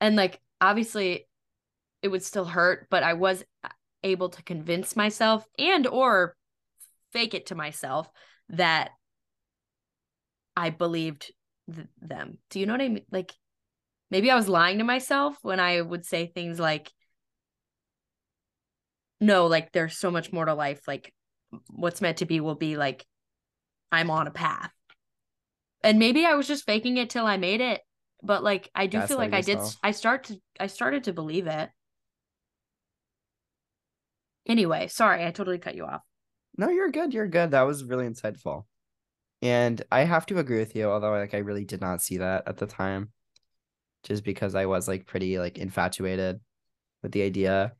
[0.00, 1.26] and like obviously
[2.02, 3.44] it would still hurt but i was
[4.02, 6.36] able to convince myself and or
[7.12, 8.08] fake it to myself
[8.48, 8.90] that
[10.56, 11.32] i believed
[11.72, 12.38] th- them.
[12.50, 13.04] Do you know what i mean?
[13.10, 13.32] Like
[14.10, 16.92] maybe i was lying to myself when i would say things like
[19.20, 21.12] no like there's so much more to life like
[21.70, 23.04] what's meant to be will be like
[23.92, 24.72] i'm on a path
[25.82, 27.80] and maybe i was just faking it till i made it
[28.22, 31.46] but like i do feel like i did i start to i started to believe
[31.46, 31.70] it
[34.46, 36.02] anyway sorry i totally cut you off
[36.58, 37.12] No, you're good.
[37.12, 37.50] You're good.
[37.50, 38.64] That was really insightful.
[39.42, 42.44] And I have to agree with you, although like I really did not see that
[42.46, 43.12] at the time.
[44.06, 46.40] Just because I was like pretty like infatuated
[47.02, 47.74] with the idea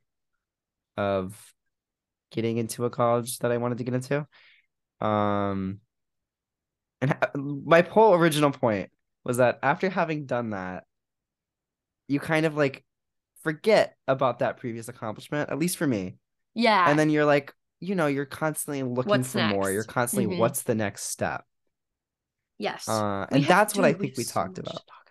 [0.97, 1.53] of
[2.31, 4.27] getting into a college that I wanted to get into.
[5.05, 5.79] Um
[7.01, 8.89] and ha- my whole original point
[9.23, 10.85] was that after having done that,
[12.07, 12.83] you kind of like
[13.43, 16.15] forget about that previous accomplishment, at least for me.
[16.55, 19.73] yeah and then you're like you know you're constantly looking What's for more next?
[19.73, 20.39] you're constantly Mhm.
[20.39, 21.45] what's the next step
[22.59, 22.87] Yes.
[22.87, 24.73] Uh, and that's what I think we so talked about.
[24.73, 25.06] talk about.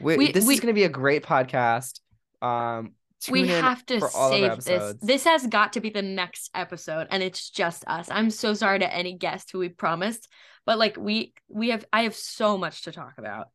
[0.00, 2.00] We, We- this we- is going to be a great podcast.
[2.42, 2.92] Um,
[3.30, 4.96] we have to for all of our save this.
[5.00, 8.08] This has got to be the next episode, and it's just us.
[8.10, 10.28] I'm so sorry to any guest who we promised,
[10.66, 13.48] but like we we have I have so much to talk about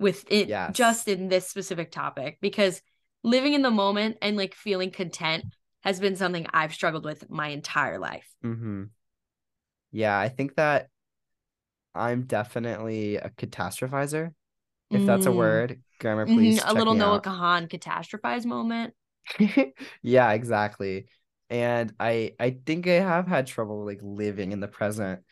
[0.00, 0.74] with it Yes.
[0.74, 2.80] just in this specific topic because
[3.22, 5.44] living in the moment and like feeling content
[5.82, 8.28] has been something I've struggled with my entire life.
[8.44, 8.84] Mm-hmm.
[9.92, 10.88] Yeah, I think that
[11.94, 14.32] I'm definitely a catastrophizer,
[14.92, 15.36] if that's a Mm.
[15.36, 15.82] word.
[16.00, 16.64] Grammar, Mhm, please.
[16.64, 17.22] a little Noah out.
[17.22, 18.94] Kahan catastrophize moment.
[20.02, 21.06] yeah, exactly.
[21.50, 25.22] And I I think I have had trouble like living in the present.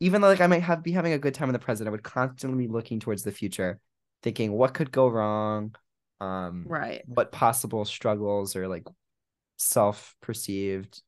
[0.00, 1.92] Even though like I might have be having a good time in the present, I
[1.92, 3.80] would constantly be looking towards the future,
[4.22, 5.74] thinking what could go wrong,
[6.20, 7.04] um, Right.
[7.06, 8.86] what possible struggles or like
[9.58, 11.02] self-perceived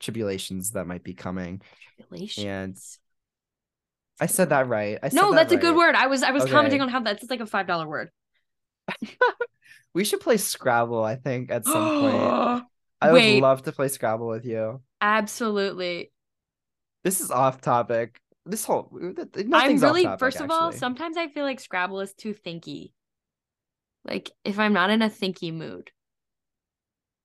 [0.00, 1.62] tribulations that might be coming.
[2.10, 2.98] Relations.
[4.20, 4.98] I said that right.
[5.02, 5.94] I said No, that that's a good word.
[5.94, 6.52] I was I was Okay.
[6.52, 8.10] commenting on how that's like a five dollar word.
[9.94, 12.38] We should play Scrabble, I think, at some point.
[13.00, 13.34] I Wait.
[13.36, 14.80] would love to play Scrabble with you.
[15.00, 16.10] Absolutely.
[17.04, 18.20] This is off topic.
[18.44, 22.00] This whole nothing's I'm off really topic, first of all, sometimes I feel like Scrabble
[22.00, 22.92] is too thinky.
[24.04, 25.90] Like if I'm not in a thinky mood.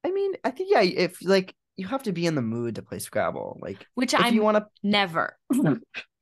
[0.03, 2.81] I mean, I think yeah, if like you have to be in the mood to
[2.81, 3.59] play Scrabble.
[3.61, 5.37] Like Which I'm you want to never.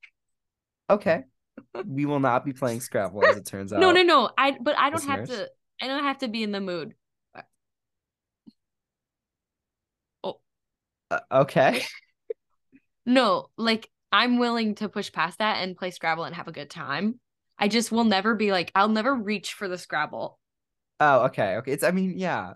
[0.92, 1.24] okay.
[1.86, 3.80] we will not be playing Scrabble as it turns out.
[3.82, 4.30] No, no, no.
[4.38, 5.50] I but I don't have to
[5.82, 6.94] I don't have to be in the mood.
[11.12, 11.84] Uh, okay.
[13.04, 16.70] No, like I'm willing to push past that and play Scrabble and have a good
[16.70, 17.20] time.
[17.58, 20.40] I just will never be like I'll never reach for the Scrabble.
[21.00, 21.56] Oh, okay.
[21.58, 21.72] Okay.
[21.72, 22.54] It's I mean, yeah.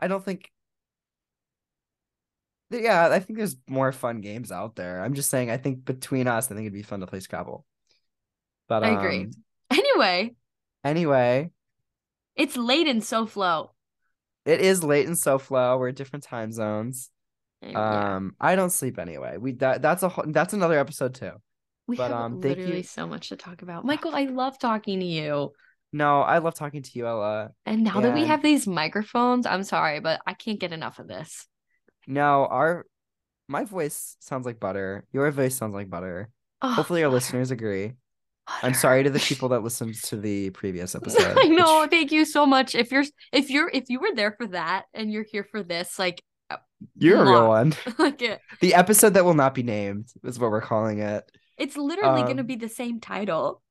[0.00, 0.50] I don't think
[2.72, 5.02] yeah, I think there's more fun games out there.
[5.02, 7.64] I'm just saying I think between us, I think it'd be fun to play Scrabble.
[8.68, 9.20] But I agree.
[9.24, 9.30] um,
[9.70, 10.34] Anyway,
[10.84, 11.50] anyway,
[12.36, 13.70] it's late in SoFlo.
[14.44, 15.78] it is late in SoFlo.
[15.78, 17.10] We're different time zones.
[17.62, 18.14] Yeah.
[18.16, 19.38] Um, I don't sleep anyway.
[19.38, 21.32] We that that's a whole, that's another episode too.
[21.86, 23.84] We but, have um, thank literally you- so much to talk about.
[23.84, 25.52] Michael, I love talking to you.
[25.92, 27.50] No, I love talking to you, Ella.
[27.66, 31.06] And now that we have these microphones, I'm sorry, but I can't get enough of
[31.06, 31.46] this.
[32.06, 32.86] No, our
[33.48, 35.04] my voice sounds like butter.
[35.12, 36.30] Your voice sounds like butter.
[36.62, 37.92] Oh, Hopefully, our butter, listeners agree.
[38.62, 41.36] I'm sorry to the people that listened to the previous episode.
[41.38, 41.82] I know.
[41.82, 42.74] which- Thank you so much.
[42.74, 45.98] If you're if you're if you were there for that and you're here for this,
[45.98, 46.22] like
[46.96, 47.74] You're a real one.
[47.98, 51.24] like it, The episode that will not be named is what we're calling it.
[51.58, 53.62] it's literally gonna Um, be the same title.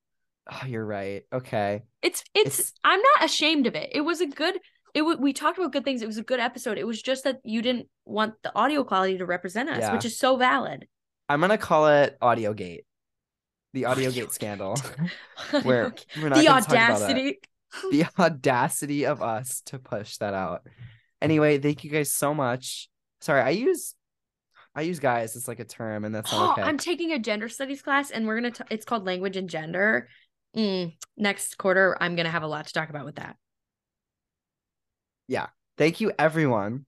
[0.52, 1.24] Oh, you're right.
[1.34, 1.84] Okay.
[2.02, 3.90] It's it's, It's- I'm not ashamed of it.
[3.94, 4.58] It was a good
[4.94, 6.02] it w- we talked about good things.
[6.02, 6.78] It was a good episode.
[6.78, 9.94] It was just that you didn't want the audio quality to represent us, Yeah.
[9.94, 10.88] which is so valid.
[11.30, 12.86] I'm gonna call it Audio Gate,
[13.74, 14.76] The AudioGate scandal.
[15.64, 17.02] Where we're not the gonna talk about that.
[17.10, 17.40] audacity.
[17.92, 20.68] the audacity of us to push that out.
[21.22, 22.90] Anyway, thank you guys so much.
[23.22, 23.96] Sorry, I use
[24.74, 26.62] I use guys as like a term, and that's not okay.
[26.68, 28.52] I'm taking a gender studies class, and we're gonna.
[28.52, 30.08] T- it's called language and gender.
[30.56, 33.36] Mm, next quarter, I'm gonna have a lot to talk about with that.
[35.78, 36.86] Thank you everyone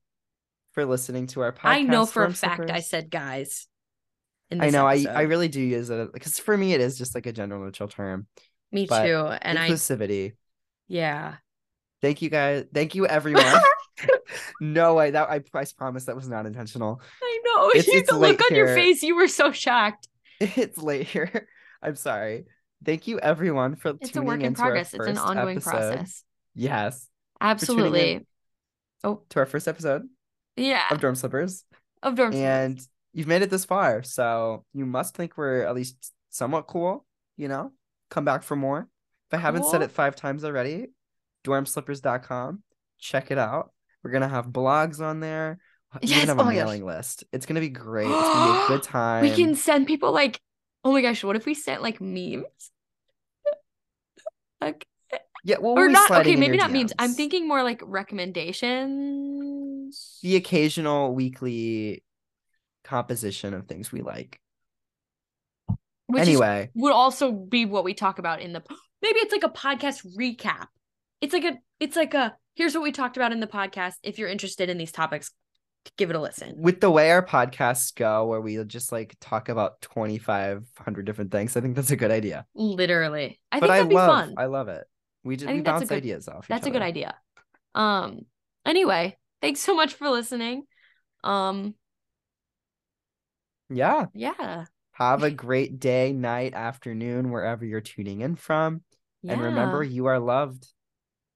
[0.74, 1.70] for listening to our podcast.
[1.70, 3.68] I know for a fact I said guys.
[4.52, 7.16] In I know I I really do use it because for me it is just
[7.16, 8.28] like a general neutral term.
[8.72, 10.34] Me too, and I Inclusivity.
[10.88, 11.36] yeah.
[12.02, 12.66] Thank you guys.
[12.74, 13.46] Thank you everyone.
[14.62, 17.02] no way that I, I promise that was not intentional.
[17.22, 17.70] I know.
[17.76, 18.76] It's- it's the look on your here.
[18.76, 20.08] face, you were so shocked.
[20.40, 21.48] It's late here.
[21.82, 22.46] I'm sorry.
[22.84, 24.94] Thank you everyone for It's a tuning work in into our progress.
[24.94, 25.72] It's an ongoing episode.
[25.72, 26.24] process.
[26.54, 27.08] Yes,
[27.40, 28.26] Absolutely.
[29.04, 30.08] Oh, to our first episode
[30.56, 30.84] Yeah.
[30.92, 31.66] of Dorm Slippers.
[32.02, 32.48] Of dorm Slippers.
[32.48, 32.80] and
[33.14, 37.06] you've made it this far so you must think we're at least somewhat cool
[37.38, 37.72] you know
[38.10, 38.88] come back for more
[39.30, 40.88] if i haven't said it five times already
[41.46, 42.64] dormslippers.com
[43.00, 43.72] check it out
[44.04, 45.60] we're gonna have blogs on there
[46.02, 46.66] we Yes, even have oh a my gosh.
[46.66, 49.86] mailing list it's gonna be great it's gonna be a good time We can send
[49.88, 50.42] people like,
[50.84, 52.44] oh my gosh, what if we sent like memes?
[54.62, 54.88] like
[55.44, 56.94] yeah well, or not okay, maybe not memes.
[57.00, 60.20] I'm thinking more like recommendations.
[60.22, 62.04] the occasional weekly
[62.84, 64.40] composition of things we like
[66.08, 68.62] Which is- anyway would also be what we talk about in the
[69.02, 70.68] maybe it's like a podcast recap.
[71.22, 73.94] It's like a it's like a here's what we talked about in the podcast.
[74.04, 75.32] If you're interested in these topics,
[75.98, 76.56] give it a listen.
[76.58, 81.58] with the way our podcasts go where we just like talk about 2500 different things
[81.58, 83.40] i think that's a good idea Literally.
[83.52, 84.34] I but think I that'd be love fun.
[84.38, 84.86] I love it.
[85.24, 86.46] We just we think that's a bounce good- ideas off.
[86.46, 87.16] each That's a good idea.
[87.76, 88.26] Um
[88.66, 90.64] anyway, thanks so much for listening.
[91.24, 91.76] Um
[93.70, 94.08] Yeah.
[94.14, 94.66] yeah.
[94.94, 98.82] Have a great day, night, afternoon, wherever you're tuning in from.
[99.22, 99.34] Yeah.
[99.34, 100.68] And remember, you are loved.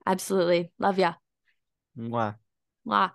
[0.05, 0.71] Absolutely.
[0.79, 1.13] Love ya.
[1.97, 2.35] Mwah.
[2.85, 3.11] Mwah.